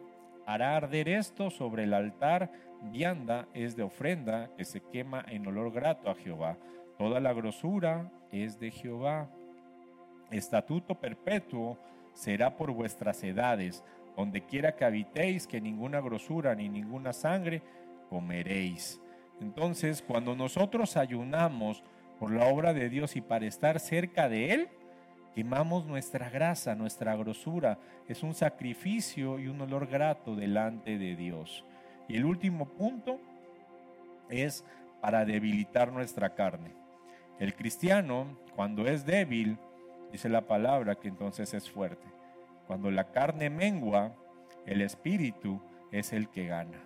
hará 0.45 0.75
arder 0.75 1.09
esto 1.09 1.49
sobre 1.49 1.83
el 1.83 1.93
altar 1.93 2.51
vianda 2.81 3.47
es 3.53 3.75
de 3.75 3.83
ofrenda 3.83 4.49
que 4.57 4.65
se 4.65 4.81
quema 4.81 5.23
en 5.27 5.45
olor 5.47 5.71
grato 5.71 6.09
a 6.09 6.15
Jehová. 6.15 6.57
Toda 6.97 7.19
la 7.19 7.33
grosura 7.33 8.11
es 8.31 8.59
de 8.59 8.71
Jehová. 8.71 9.29
Estatuto 10.31 10.95
perpetuo 10.95 11.77
será 12.13 12.55
por 12.57 12.71
vuestras 12.71 13.23
edades. 13.23 13.83
Donde 14.15 14.41
quiera 14.45 14.75
que 14.75 14.85
habitéis, 14.85 15.47
que 15.47 15.61
ninguna 15.61 16.01
grosura 16.01 16.53
ni 16.53 16.69
ninguna 16.69 17.13
sangre 17.13 17.61
comeréis. 18.09 19.01
Entonces, 19.39 20.03
cuando 20.05 20.35
nosotros 20.35 20.97
ayunamos 20.97 21.83
por 22.19 22.31
la 22.31 22.45
obra 22.45 22.73
de 22.73 22.89
Dios 22.89 23.15
y 23.15 23.21
para 23.21 23.45
estar 23.45 23.79
cerca 23.79 24.29
de 24.29 24.53
Él, 24.53 24.69
Quemamos 25.33 25.85
nuestra 25.85 26.29
grasa, 26.29 26.75
nuestra 26.75 27.15
grosura. 27.15 27.79
Es 28.07 28.21
un 28.21 28.33
sacrificio 28.33 29.39
y 29.39 29.47
un 29.47 29.61
olor 29.61 29.87
grato 29.87 30.35
delante 30.35 30.97
de 30.97 31.15
Dios. 31.15 31.63
Y 32.09 32.17
el 32.17 32.25
último 32.25 32.65
punto 32.65 33.17
es 34.29 34.65
para 34.99 35.23
debilitar 35.23 35.91
nuestra 35.91 36.35
carne. 36.35 36.73
El 37.39 37.55
cristiano, 37.55 38.37
cuando 38.55 38.85
es 38.87 39.05
débil, 39.05 39.57
dice 40.11 40.29
la 40.29 40.41
palabra 40.41 40.95
que 40.95 41.07
entonces 41.07 41.53
es 41.53 41.69
fuerte. 41.69 42.07
Cuando 42.67 42.91
la 42.91 43.11
carne 43.11 43.49
mengua, 43.49 44.13
el 44.65 44.81
espíritu 44.81 45.61
es 45.91 46.13
el 46.13 46.29
que 46.29 46.47
gana. 46.47 46.79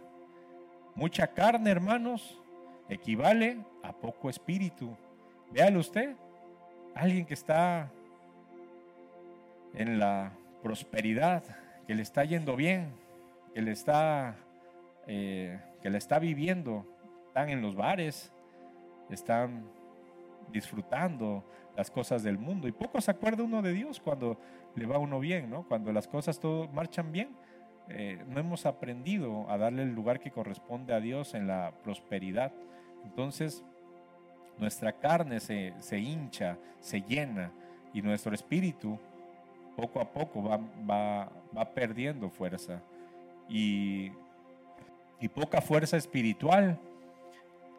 Mucha 0.96 1.28
carne, 1.28 1.70
hermanos, 1.70 2.42
equivale 2.90 3.60
a 3.84 3.94
poco 3.94 4.30
espíritu. 4.30 4.96
Véalo 5.52 5.80
usted. 5.80 6.16
Alguien 6.94 7.26
que 7.26 7.34
está 7.34 7.92
en 9.74 10.00
la 10.00 10.32
prosperidad, 10.64 11.44
que 11.86 11.94
le 11.94 12.02
está 12.02 12.24
yendo 12.24 12.56
bien, 12.56 12.94
que 13.54 13.62
le 13.62 13.72
está, 13.72 14.38
eh, 15.08 15.60
que 15.82 15.90
le 15.90 15.98
está 15.98 16.20
viviendo, 16.20 16.86
están 17.28 17.50
en 17.50 17.62
los 17.62 17.76
bares, 17.76 18.32
están 19.10 19.66
disfrutando 20.52 21.44
las 21.76 21.92
cosas 21.92 22.24
del 22.24 22.38
mundo. 22.38 22.68
Y 22.68 22.72
poco 22.72 23.02
se 23.02 23.12
acuerda 23.12 23.44
uno 23.44 23.62
de 23.62 23.74
Dios 23.74 24.00
cuando 24.00 24.38
le 24.76 24.86
va 24.86 24.98
uno 24.98 25.20
bien, 25.20 25.50
¿no? 25.50 25.64
Cuando 25.64 25.92
las 25.92 26.08
cosas 26.08 26.40
todo 26.40 26.68
marchan 26.70 27.12
bien. 27.12 27.30
Eh, 27.88 28.24
no 28.28 28.40
hemos 28.40 28.66
aprendido 28.66 29.50
a 29.50 29.58
darle 29.58 29.84
el 29.84 29.94
lugar 29.94 30.20
que 30.20 30.32
corresponde 30.32 30.94
a 30.94 31.00
Dios 31.00 31.34
en 31.36 31.48
la 31.48 31.72
prosperidad. 31.84 32.52
Entonces, 33.04 33.64
nuestra 34.58 34.94
carne 34.94 35.40
se, 35.40 35.74
se 35.80 36.00
hincha, 36.00 36.58
se 36.80 37.02
llena 37.02 37.52
y 37.94 38.02
nuestro 38.02 38.34
espíritu 38.34 38.98
poco 39.76 40.00
a 40.00 40.06
poco 40.06 40.42
va, 40.44 41.30
va, 41.56 41.66
perdiendo 41.74 42.30
fuerza. 42.30 42.82
Y, 43.48 44.12
y 45.20 45.28
poca 45.28 45.62
fuerza 45.62 45.98
espiritual 45.98 46.80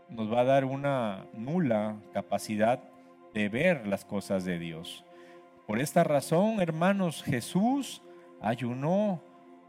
nos 0.08 0.32
va 0.32 0.40
a 0.40 0.44
dar 0.44 0.64
una 0.64 1.26
nula 1.34 1.96
capacidad 2.12 2.80
de 3.36 3.50
ver 3.50 3.86
las 3.86 4.02
cosas 4.02 4.46
de 4.46 4.58
Dios. 4.58 5.04
Por 5.66 5.78
esta 5.78 6.02
razón, 6.02 6.58
hermanos, 6.62 7.22
Jesús 7.22 8.02
ayunó 8.40 9.22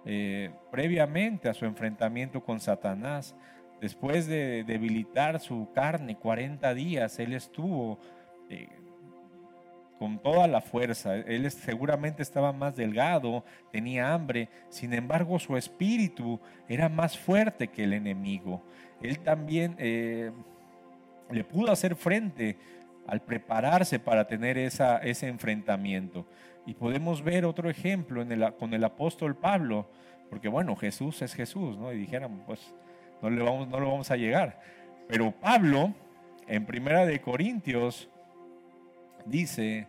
eh, 0.06 0.52
previamente 0.72 1.50
a 1.50 1.54
su 1.54 1.66
enfrentamiento 1.66 2.42
con 2.42 2.62
Satanás. 2.62 3.36
Después 3.82 4.26
de 4.26 4.64
debilitar 4.64 5.42
su 5.42 5.68
carne 5.76 6.16
40 6.16 6.74
días, 6.76 7.20
él 7.20 7.34
estuvo 7.34 8.00
eh, 8.50 8.70
con 10.00 10.18
toda 10.20 10.48
la 10.48 10.62
fuerza. 10.62 11.18
Él 11.18 11.52
seguramente 11.52 12.24
estaba 12.24 12.54
más 12.54 12.74
delgado, 12.74 13.44
tenía 13.74 14.14
hambre, 14.14 14.48
sin 14.70 14.94
embargo 14.94 15.40
su 15.40 15.58
espíritu 15.58 16.40
era 16.70 16.88
más 16.88 17.18
fuerte 17.18 17.68
que 17.68 17.84
el 17.84 17.92
enemigo. 17.92 18.64
Él 19.02 19.20
también 19.20 19.76
eh, 19.78 20.32
le 21.30 21.44
pudo 21.44 21.70
hacer 21.70 21.98
frente 21.98 22.58
al 23.08 23.22
prepararse 23.22 24.00
para 24.00 24.28
tener 24.28 24.58
ese 24.58 25.28
enfrentamiento. 25.28 26.26
Y 26.66 26.74
podemos 26.74 27.24
ver 27.24 27.46
otro 27.46 27.70
ejemplo 27.70 28.22
en 28.22 28.32
el, 28.32 28.54
con 28.56 28.74
el 28.74 28.84
apóstol 28.84 29.36
Pablo, 29.36 29.90
porque 30.30 30.50
bueno, 30.50 30.76
Jesús 30.76 31.22
es 31.22 31.34
Jesús, 31.34 31.78
¿no? 31.78 31.94
Y 31.94 31.98
dijeran, 31.98 32.44
pues 32.46 32.74
no, 33.22 33.30
le 33.30 33.42
vamos, 33.42 33.68
no 33.70 33.80
lo 33.80 33.90
vamos 33.90 34.12
a 34.12 34.18
llegar. 34.18 34.60
Pero 35.08 35.32
Pablo, 35.32 35.94
en 36.48 36.66
Primera 36.66 37.06
de 37.06 37.22
Corintios, 37.22 38.10
dice, 39.26 39.88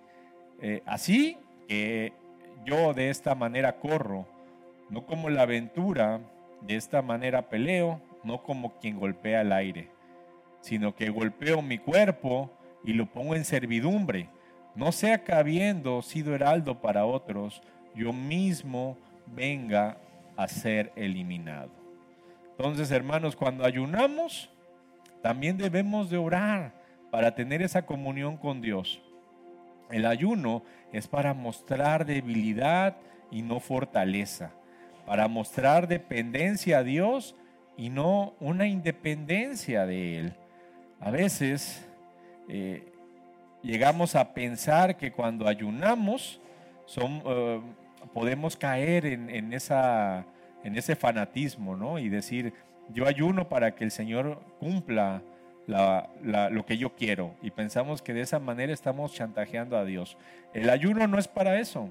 eh, 0.61 0.83
así 0.87 1.37
que 1.67 2.13
yo 2.65 2.95
de 2.95 3.11
esta 3.11 3.35
manera 3.35 3.81
corro, 3.81 4.27
no 4.89 5.05
como 5.05 5.29
la 5.31 5.43
aventura, 5.43 6.21
de 6.61 6.77
esta 6.77 7.03
manera 7.03 7.49
peleo, 7.49 8.01
no 8.25 8.43
como 8.43 8.79
quien 8.79 8.99
golpea 8.99 9.41
el 9.41 9.53
aire, 9.53 9.89
sino 10.61 10.95
que 10.95 11.11
golpeo 11.11 11.63
mi 11.63 11.79
cuerpo 11.79 12.51
y 12.89 12.95
lo 12.95 13.05
pongo 13.05 13.35
en 13.35 13.45
servidumbre, 13.45 14.31
no 14.75 14.93
sea 14.93 15.23
que 15.23 15.35
habiendo 15.35 16.01
sido 16.01 16.35
heraldo 16.35 16.81
para 16.81 17.05
otros, 17.05 17.61
yo 17.95 18.15
mismo 18.15 18.97
venga 19.27 19.99
a 20.39 20.49
ser 20.49 20.91
eliminado. 20.97 21.71
Entonces, 22.53 22.91
hermanos, 22.91 23.37
cuando 23.37 23.67
ayunamos, 23.67 24.49
también 25.21 25.59
debemos 25.59 26.09
de 26.09 26.17
orar 26.17 26.73
para 27.11 27.35
tener 27.35 27.61
esa 27.61 27.85
comunión 27.85 28.39
con 28.39 28.63
Dios. 28.63 29.03
El 29.91 30.07
ayuno 30.07 30.63
es 30.91 31.09
para 31.09 31.35
mostrar 31.35 32.07
debilidad 32.07 32.97
y 33.31 33.43
no 33.43 33.61
fortaleza, 33.61 34.53
para 35.05 35.29
mostrar 35.29 35.89
dependencia 35.89 36.79
a 36.79 36.85
Dios 36.85 37.37
y 37.77 37.91
no 37.91 38.33
una 38.41 38.67
independencia 38.67 39.85
de 39.85 40.21
Él. 40.21 40.33
A 41.01 41.11
veces 41.11 41.88
eh, 42.49 42.93
llegamos 43.63 44.15
a 44.15 44.33
pensar 44.33 44.97
que 44.97 45.13
cuando 45.13 45.47
ayunamos 45.47 46.41
eh, 46.97 47.61
podemos 48.13 48.57
caer 48.57 49.07
en 49.07 49.53
ese 49.53 50.97
fanatismo 50.97 51.77
¿no? 51.77 51.99
y 51.99 52.09
decir, 52.09 52.53
yo 52.93 53.07
ayuno 53.07 53.49
para 53.49 53.75
que 53.75 53.85
el 53.85 53.91
Señor 53.91 54.41
cumpla 54.59 55.23
lo 55.69 56.65
que 56.65 56.79
yo 56.79 56.95
quiero. 56.95 57.35
Y 57.43 57.51
pensamos 57.51 58.01
que 58.01 58.15
de 58.15 58.23
esa 58.23 58.39
manera 58.39 58.73
estamos 58.73 59.13
chantajeando 59.13 59.77
a 59.77 59.85
Dios. 59.85 60.17
El 60.55 60.71
ayuno 60.71 61.07
no 61.07 61.19
es 61.19 61.29
para 61.29 61.61
eso. 61.61 61.91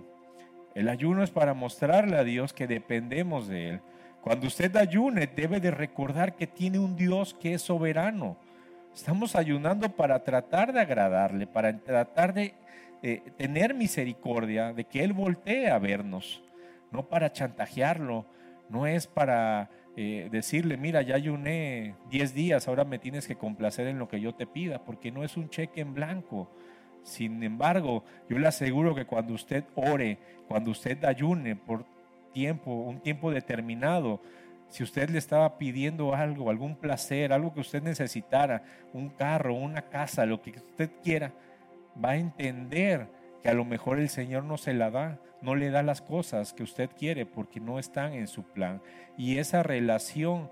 El 0.73 0.89
ayuno 0.89 1.23
es 1.23 1.31
para 1.31 1.53
mostrarle 1.53 2.17
a 2.17 2.23
Dios 2.23 2.53
que 2.53 2.67
dependemos 2.67 3.47
de 3.47 3.69
Él. 3.69 3.81
Cuando 4.21 4.47
usted 4.47 4.75
ayune, 4.75 5.27
debe 5.27 5.59
de 5.59 5.71
recordar 5.71 6.35
que 6.35 6.47
tiene 6.47 6.79
un 6.79 6.95
Dios 6.95 7.33
que 7.33 7.53
es 7.53 7.61
soberano. 7.61 8.37
Estamos 8.97 9.35
ayunando 9.35 9.95
para 9.95 10.23
tratar 10.23 10.73
de 10.73 10.79
agradarle, 10.79 11.45
para 11.45 11.77
tratar 11.77 12.33
de 12.33 12.55
eh, 13.03 13.21
tener 13.37 13.75
misericordia, 13.75 14.73
de 14.73 14.85
que 14.85 15.03
Él 15.03 15.13
voltee 15.13 15.69
a 15.69 15.77
vernos, 15.77 16.41
no 16.91 17.07
para 17.07 17.31
chantajearlo, 17.31 18.25
no 18.69 18.87
es 18.87 19.05
para 19.05 19.69
eh, 19.95 20.29
decirle, 20.31 20.77
mira, 20.77 21.03
ya 21.03 21.13
ayuné 21.13 21.93
10 22.09 22.33
días, 22.33 22.67
ahora 22.67 22.85
me 22.85 22.97
tienes 22.97 23.27
que 23.27 23.35
complacer 23.35 23.85
en 23.85 23.99
lo 23.99 24.09
que 24.09 24.19
yo 24.19 24.33
te 24.33 24.47
pida, 24.47 24.83
porque 24.83 25.11
no 25.11 25.23
es 25.23 25.37
un 25.37 25.47
cheque 25.51 25.81
en 25.81 25.93
blanco. 25.93 26.49
Sin 27.03 27.43
embargo, 27.43 28.03
yo 28.27 28.39
le 28.39 28.47
aseguro 28.47 28.95
que 28.95 29.05
cuando 29.05 29.35
usted 29.35 29.63
ore, 29.75 30.17
cuando 30.47 30.71
usted 30.71 31.05
ayune 31.05 31.55
por 31.55 31.85
tiempo, 32.33 32.73
un 32.73 32.99
tiempo 32.99 33.29
determinado, 33.29 34.21
si 34.69 34.83
usted 34.83 35.09
le 35.09 35.17
estaba 35.17 35.57
pidiendo 35.57 36.13
algo, 36.13 36.49
algún 36.49 36.75
placer, 36.75 37.31
algo 37.31 37.53
que 37.53 37.61
usted 37.61 37.81
necesitara, 37.81 38.63
un 38.93 39.09
carro, 39.09 39.53
una 39.53 39.83
casa, 39.83 40.25
lo 40.25 40.41
que 40.41 40.51
usted 40.51 40.91
quiera, 41.03 41.33
va 42.03 42.11
a 42.11 42.17
entender 42.17 43.07
que 43.41 43.49
a 43.49 43.53
lo 43.53 43.65
mejor 43.65 43.99
el 43.99 44.09
Señor 44.09 44.43
no 44.43 44.57
se 44.57 44.73
la 44.73 44.91
da, 44.91 45.19
no 45.41 45.55
le 45.55 45.69
da 45.69 45.83
las 45.83 46.01
cosas 46.01 46.53
que 46.53 46.63
usted 46.63 46.89
quiere 46.97 47.25
porque 47.25 47.59
no 47.59 47.79
están 47.79 48.13
en 48.13 48.27
su 48.27 48.43
plan. 48.43 48.81
Y 49.17 49.37
esa 49.37 49.63
relación 49.63 50.49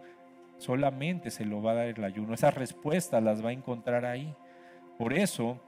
solamente 0.57 1.31
se 1.31 1.45
lo 1.45 1.61
va 1.61 1.71
a 1.71 1.75
dar 1.75 1.87
el 1.87 2.03
ayuno, 2.03 2.33
esas 2.33 2.53
respuestas 2.53 3.21
las 3.21 3.43
va 3.43 3.49
a 3.49 3.53
encontrar 3.53 4.05
ahí. 4.05 4.33
Por 4.97 5.13
eso, 5.13 5.59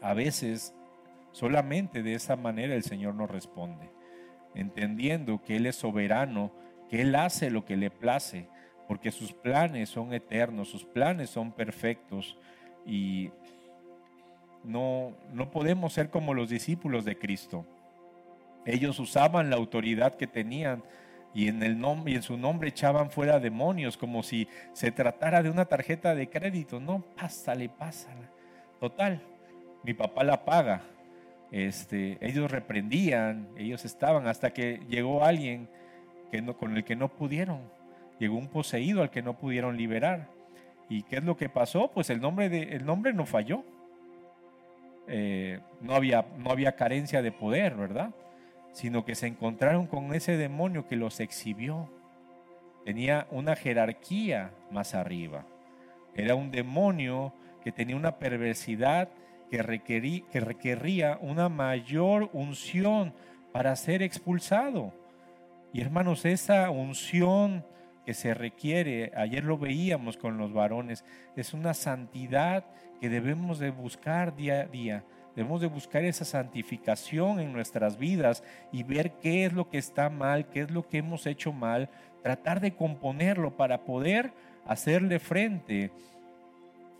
a 0.00 0.14
veces, 0.14 0.74
solamente 1.32 2.02
de 2.02 2.14
esa 2.14 2.36
manera 2.36 2.74
el 2.74 2.84
Señor 2.84 3.14
nos 3.14 3.30
responde, 3.30 3.90
entendiendo 4.54 5.42
que 5.42 5.56
Él 5.56 5.66
es 5.66 5.76
soberano, 5.76 6.50
que 6.90 7.02
Él 7.02 7.14
hace 7.14 7.50
lo 7.50 7.64
que 7.64 7.76
le 7.76 7.90
place, 7.90 8.48
porque 8.88 9.12
sus 9.12 9.32
planes 9.32 9.88
son 9.88 10.12
eternos, 10.12 10.68
sus 10.68 10.84
planes 10.84 11.30
son 11.30 11.52
perfectos 11.52 12.36
y 12.84 13.30
no, 14.64 15.14
no 15.32 15.50
podemos 15.52 15.92
ser 15.92 16.10
como 16.10 16.34
los 16.34 16.50
discípulos 16.50 17.04
de 17.04 17.16
Cristo. 17.16 17.64
Ellos 18.66 18.98
usaban 18.98 19.48
la 19.48 19.56
autoridad 19.56 20.16
que 20.16 20.26
tenían 20.26 20.82
y 21.32 21.46
en, 21.46 21.62
el 21.62 21.78
nombre, 21.78 22.12
y 22.12 22.16
en 22.16 22.22
su 22.22 22.36
nombre 22.36 22.70
echaban 22.70 23.10
fuera 23.10 23.38
demonios 23.38 23.96
como 23.96 24.24
si 24.24 24.48
se 24.72 24.90
tratara 24.90 25.44
de 25.44 25.50
una 25.50 25.66
tarjeta 25.66 26.16
de 26.16 26.28
crédito. 26.28 26.80
No, 26.80 27.04
pásale, 27.16 27.68
pásala. 27.68 28.28
Total, 28.80 29.22
mi 29.84 29.94
papá 29.94 30.24
la 30.24 30.44
paga. 30.44 30.82
Este, 31.52 32.18
ellos 32.20 32.50
reprendían, 32.50 33.48
ellos 33.56 33.84
estaban 33.84 34.26
hasta 34.26 34.52
que 34.52 34.80
llegó 34.88 35.24
alguien 35.24 35.68
que 36.30 36.42
no, 36.42 36.56
con 36.56 36.76
el 36.76 36.84
que 36.84 36.96
no 36.96 37.08
pudieron. 37.08 37.60
Llegó 38.18 38.36
un 38.36 38.48
poseído 38.48 39.02
al 39.02 39.10
que 39.10 39.22
no 39.22 39.36
pudieron 39.36 39.76
liberar. 39.76 40.28
¿Y 40.88 41.02
qué 41.04 41.16
es 41.16 41.24
lo 41.24 41.36
que 41.36 41.48
pasó? 41.48 41.90
Pues 41.92 42.10
el 42.10 42.20
nombre, 42.20 42.48
de, 42.48 42.62
el 42.74 42.84
nombre 42.84 43.12
no 43.12 43.24
falló. 43.24 43.64
Eh, 45.06 45.60
no, 45.80 45.94
había, 45.94 46.26
no 46.38 46.50
había 46.50 46.76
carencia 46.76 47.22
de 47.22 47.32
poder, 47.32 47.74
¿verdad? 47.74 48.10
Sino 48.72 49.04
que 49.04 49.14
se 49.14 49.26
encontraron 49.26 49.86
con 49.86 50.14
ese 50.14 50.36
demonio 50.36 50.86
que 50.86 50.96
los 50.96 51.20
exhibió. 51.20 51.88
Tenía 52.84 53.26
una 53.30 53.56
jerarquía 53.56 54.52
más 54.70 54.94
arriba. 54.94 55.44
Era 56.14 56.34
un 56.34 56.50
demonio 56.50 57.32
que 57.62 57.72
tenía 57.72 57.96
una 57.96 58.18
perversidad 58.18 59.08
que, 59.50 59.62
requería, 59.62 60.22
que 60.30 60.40
requería 60.40 61.18
una 61.20 61.48
mayor 61.48 62.30
unción 62.32 63.12
para 63.52 63.74
ser 63.76 64.02
expulsado. 64.02 64.92
Y 65.72 65.80
hermanos, 65.80 66.24
esa 66.24 66.70
unción 66.70 67.64
que 68.04 68.14
se 68.14 68.34
requiere, 68.34 69.12
ayer 69.14 69.44
lo 69.44 69.58
veíamos 69.58 70.16
con 70.16 70.36
los 70.36 70.52
varones, 70.52 71.04
es 71.36 71.54
una 71.54 71.74
santidad 71.74 72.64
que 73.00 73.08
debemos 73.08 73.58
de 73.58 73.70
buscar 73.70 74.34
día 74.34 74.62
a 74.62 74.66
día. 74.66 75.04
Debemos 75.36 75.60
de 75.60 75.68
buscar 75.68 76.04
esa 76.04 76.24
santificación 76.24 77.38
en 77.38 77.52
nuestras 77.52 77.98
vidas 77.98 78.42
y 78.72 78.82
ver 78.82 79.12
qué 79.22 79.44
es 79.44 79.52
lo 79.52 79.68
que 79.70 79.78
está 79.78 80.10
mal, 80.10 80.48
qué 80.48 80.62
es 80.62 80.70
lo 80.70 80.88
que 80.88 80.98
hemos 80.98 81.24
hecho 81.26 81.52
mal, 81.52 81.88
tratar 82.22 82.60
de 82.60 82.74
componerlo 82.74 83.56
para 83.56 83.82
poder 83.84 84.32
hacerle 84.66 85.20
frente 85.20 85.92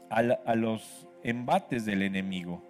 a, 0.09 0.19
a 0.19 0.55
los 0.55 1.09
embates 1.25 1.85
del 1.85 2.03
enemigo. 2.03 2.63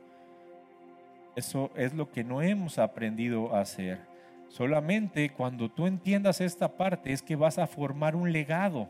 Eso 1.37 1.71
es 1.77 1.93
lo 1.95 2.11
que 2.11 2.25
no 2.25 2.43
hemos 2.43 2.79
aprendido 2.79 3.55
a 3.55 3.61
hacer. 3.61 4.10
Solamente 4.51 5.31
cuando 5.31 5.71
tú 5.71 5.87
entiendas 5.87 6.41
esta 6.41 6.77
parte 6.77 7.13
es 7.13 7.23
que 7.23 7.37
vas 7.37 7.59
a 7.59 7.69
formar 7.69 8.17
un 8.17 8.33
legado. 8.33 8.89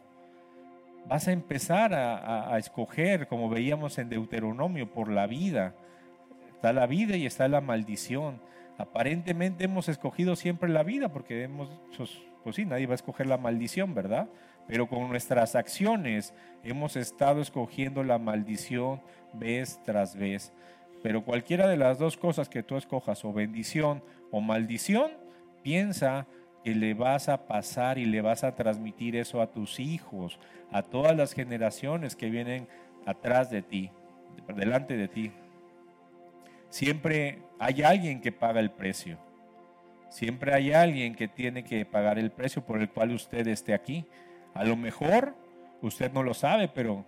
Vas 1.07 1.29
a 1.29 1.33
empezar 1.33 1.93
a, 1.95 2.59
escoger, 2.59 3.29
como 3.29 3.51
veíamos 3.51 3.99
en 3.99 4.09
Deuteronomio, 4.09 4.91
por 4.91 5.11
la 5.11 5.27
vida. 5.27 5.75
Está 6.55 6.73
la 6.73 6.87
vida 6.87 7.17
y 7.17 7.27
está 7.27 7.47
la 7.47 7.61
maldición. 7.61 8.41
Aparentemente 8.79 9.65
hemos 9.65 9.91
escogido 9.91 10.35
siempre 10.35 10.71
la 10.71 10.83
vida 10.83 11.13
porque 11.13 11.43
hemos, 11.43 11.69
pues, 11.95 12.19
pues 12.43 12.57
sí, 12.57 12.65
nadie 12.65 12.87
va 12.87 12.93
a 12.93 12.95
escoger 12.95 13.27
la 13.27 13.37
maldición, 13.37 13.95
¿verdad? 13.95 14.29
Pero 14.67 14.89
con 14.89 15.11
nuestras 15.11 15.57
acciones 15.57 16.33
hemos 16.65 16.97
estado 16.97 17.43
escogiendo 17.43 18.03
la 18.03 18.19
maldición 18.19 19.03
vez 19.35 19.79
tras 19.85 20.17
vez. 20.17 20.55
Pero 21.03 21.23
cualquiera 21.23 21.69
de 21.69 21.77
las 21.77 21.99
dos 21.99 22.17
cosas 22.17 22.49
que 22.49 22.63
tú 22.63 22.77
escojas, 22.77 23.25
o 23.27 23.33
bendición 23.33 24.03
o 24.31 24.41
maldición, 24.41 25.20
Piensa 25.63 26.27
que 26.65 26.75
le 26.75 26.95
vas 26.95 27.29
a 27.29 27.47
pasar 27.47 27.99
y 27.99 28.05
le 28.05 28.21
vas 28.21 28.45
a 28.45 28.55
transmitir 28.55 29.17
eso 29.17 29.41
a 29.41 29.51
tus 29.51 29.81
hijos, 29.81 30.39
a 30.71 30.83
todas 30.83 31.17
las 31.17 31.33
generaciones 31.33 32.17
que 32.17 32.31
vienen 32.31 32.69
atrás 33.07 33.51
de 33.51 33.63
ti, 33.63 33.91
delante 34.55 34.97
de 34.97 35.09
ti. 35.09 35.33
Siempre 36.69 37.39
hay 37.59 37.83
alguien 37.83 38.21
que 38.21 38.33
paga 38.33 38.61
el 38.61 38.71
precio. 38.71 39.19
Siempre 40.09 40.55
hay 40.55 40.73
alguien 40.73 41.15
que 41.15 41.29
tiene 41.29 41.65
que 41.65 41.85
pagar 41.85 42.19
el 42.19 42.31
precio 42.31 42.63
por 42.63 42.81
el 42.81 42.91
cual 42.91 43.13
usted 43.13 43.47
esté 43.47 43.75
aquí. 43.75 44.05
A 44.55 44.65
lo 44.65 44.77
mejor 44.77 45.35
usted 45.83 46.13
no 46.13 46.23
lo 46.23 46.35
sabe, 46.35 46.69
pero 46.69 47.05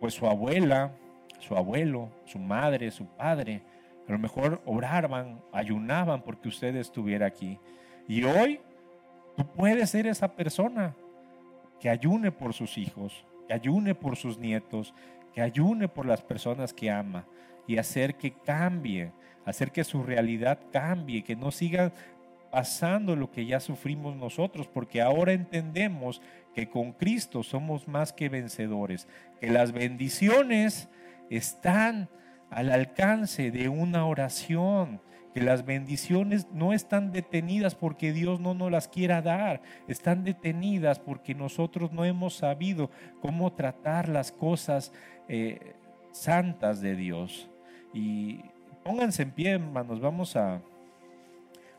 pues 0.00 0.14
su 0.14 0.26
abuela, 0.26 0.90
su 1.38 1.56
abuelo, 1.56 2.10
su 2.24 2.38
madre, 2.38 2.90
su 2.90 3.06
padre, 3.06 3.62
a 4.08 4.12
lo 4.12 4.18
mejor 4.18 4.62
oraban, 4.64 5.40
ayunaban 5.52 6.22
porque 6.22 6.48
usted 6.48 6.74
estuviera 6.76 7.26
aquí. 7.26 7.58
Y 8.08 8.24
hoy 8.24 8.60
tú 9.36 9.46
puedes 9.46 9.90
ser 9.90 10.06
esa 10.06 10.34
persona 10.34 10.94
que 11.80 11.88
ayune 11.90 12.32
por 12.32 12.54
sus 12.54 12.78
hijos, 12.78 13.24
que 13.46 13.54
ayune 13.54 13.94
por 13.94 14.16
sus 14.16 14.38
nietos, 14.38 14.94
que 15.34 15.42
ayune 15.42 15.88
por 15.88 16.06
las 16.06 16.22
personas 16.22 16.72
que 16.72 16.90
ama 16.90 17.26
y 17.66 17.78
hacer 17.78 18.14
que 18.14 18.32
cambie, 18.32 19.12
hacer 19.44 19.72
que 19.72 19.84
su 19.84 20.02
realidad 20.02 20.58
cambie, 20.72 21.22
que 21.22 21.36
no 21.36 21.50
sigan 21.50 21.92
pasando 22.50 23.16
lo 23.16 23.30
que 23.30 23.44
ya 23.44 23.60
sufrimos 23.60 24.16
nosotros, 24.16 24.66
porque 24.66 25.02
ahora 25.02 25.32
entendemos 25.32 26.22
que 26.54 26.68
con 26.68 26.92
Cristo 26.92 27.42
somos 27.42 27.86
más 27.86 28.12
que 28.12 28.28
vencedores, 28.28 29.06
que 29.40 29.50
las 29.50 29.72
bendiciones 29.72 30.88
están 31.28 32.08
al 32.50 32.70
alcance 32.70 33.50
de 33.50 33.68
una 33.68 34.06
oración, 34.06 35.00
que 35.36 35.42
las 35.42 35.66
bendiciones 35.66 36.46
no 36.54 36.72
están 36.72 37.12
detenidas 37.12 37.74
porque 37.74 38.14
Dios 38.14 38.40
no 38.40 38.54
nos 38.54 38.72
las 38.72 38.88
quiera 38.88 39.20
dar, 39.20 39.60
están 39.86 40.24
detenidas 40.24 40.98
porque 40.98 41.34
nosotros 41.34 41.92
no 41.92 42.06
hemos 42.06 42.36
sabido 42.36 42.90
cómo 43.20 43.52
tratar 43.52 44.08
las 44.08 44.32
cosas 44.32 44.94
eh, 45.28 45.74
santas 46.10 46.80
de 46.80 46.96
Dios. 46.96 47.50
Y 47.92 48.40
pónganse 48.82 49.24
en 49.24 49.30
pie, 49.30 49.50
hermanos, 49.50 50.00
vamos 50.00 50.36
a, 50.36 50.62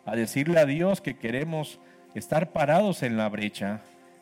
a 0.05 0.15
decirle 0.15 0.59
a 0.59 0.67
Dios 0.67 1.01
que 1.01 1.17
queremos 1.17 1.79
estar 2.13 2.51
parados 2.51 3.01
en 3.01 3.17
la 3.17 3.27
brecha, 3.27 3.81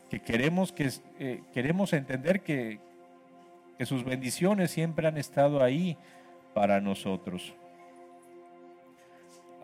que 0.10 0.22
queremos, 0.22 0.72
que, 0.72 0.90
eh, 1.20 1.44
queremos 1.54 1.92
entender 1.92 2.40
que, 2.40 2.80
que 3.78 3.86
sus 3.86 4.06
bendiciones 4.06 4.72
siempre 4.72 5.10
han 5.10 5.18
estado 5.18 5.62
ahí 5.62 5.98
para 6.54 6.80
nosotros 6.80 7.54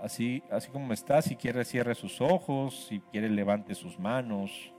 así, 0.01 0.43
así 0.49 0.69
como 0.69 0.93
está, 0.93 1.21
si 1.21 1.35
quiere 1.35 1.63
cierre 1.63 1.95
sus 1.95 2.21
ojos, 2.21 2.87
si 2.87 2.99
quiere 2.99 3.29
levante 3.29 3.75
sus 3.75 3.99
manos. 3.99 4.73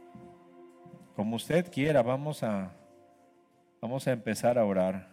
como 1.15 1.37
usted 1.37 1.71
quiera, 1.71 2.03
vamos 2.03 2.43
a, 2.43 2.73
vamos 3.81 4.07
a 4.09 4.13
empezar 4.13 4.59
a 4.59 4.65
orar. 4.65 5.12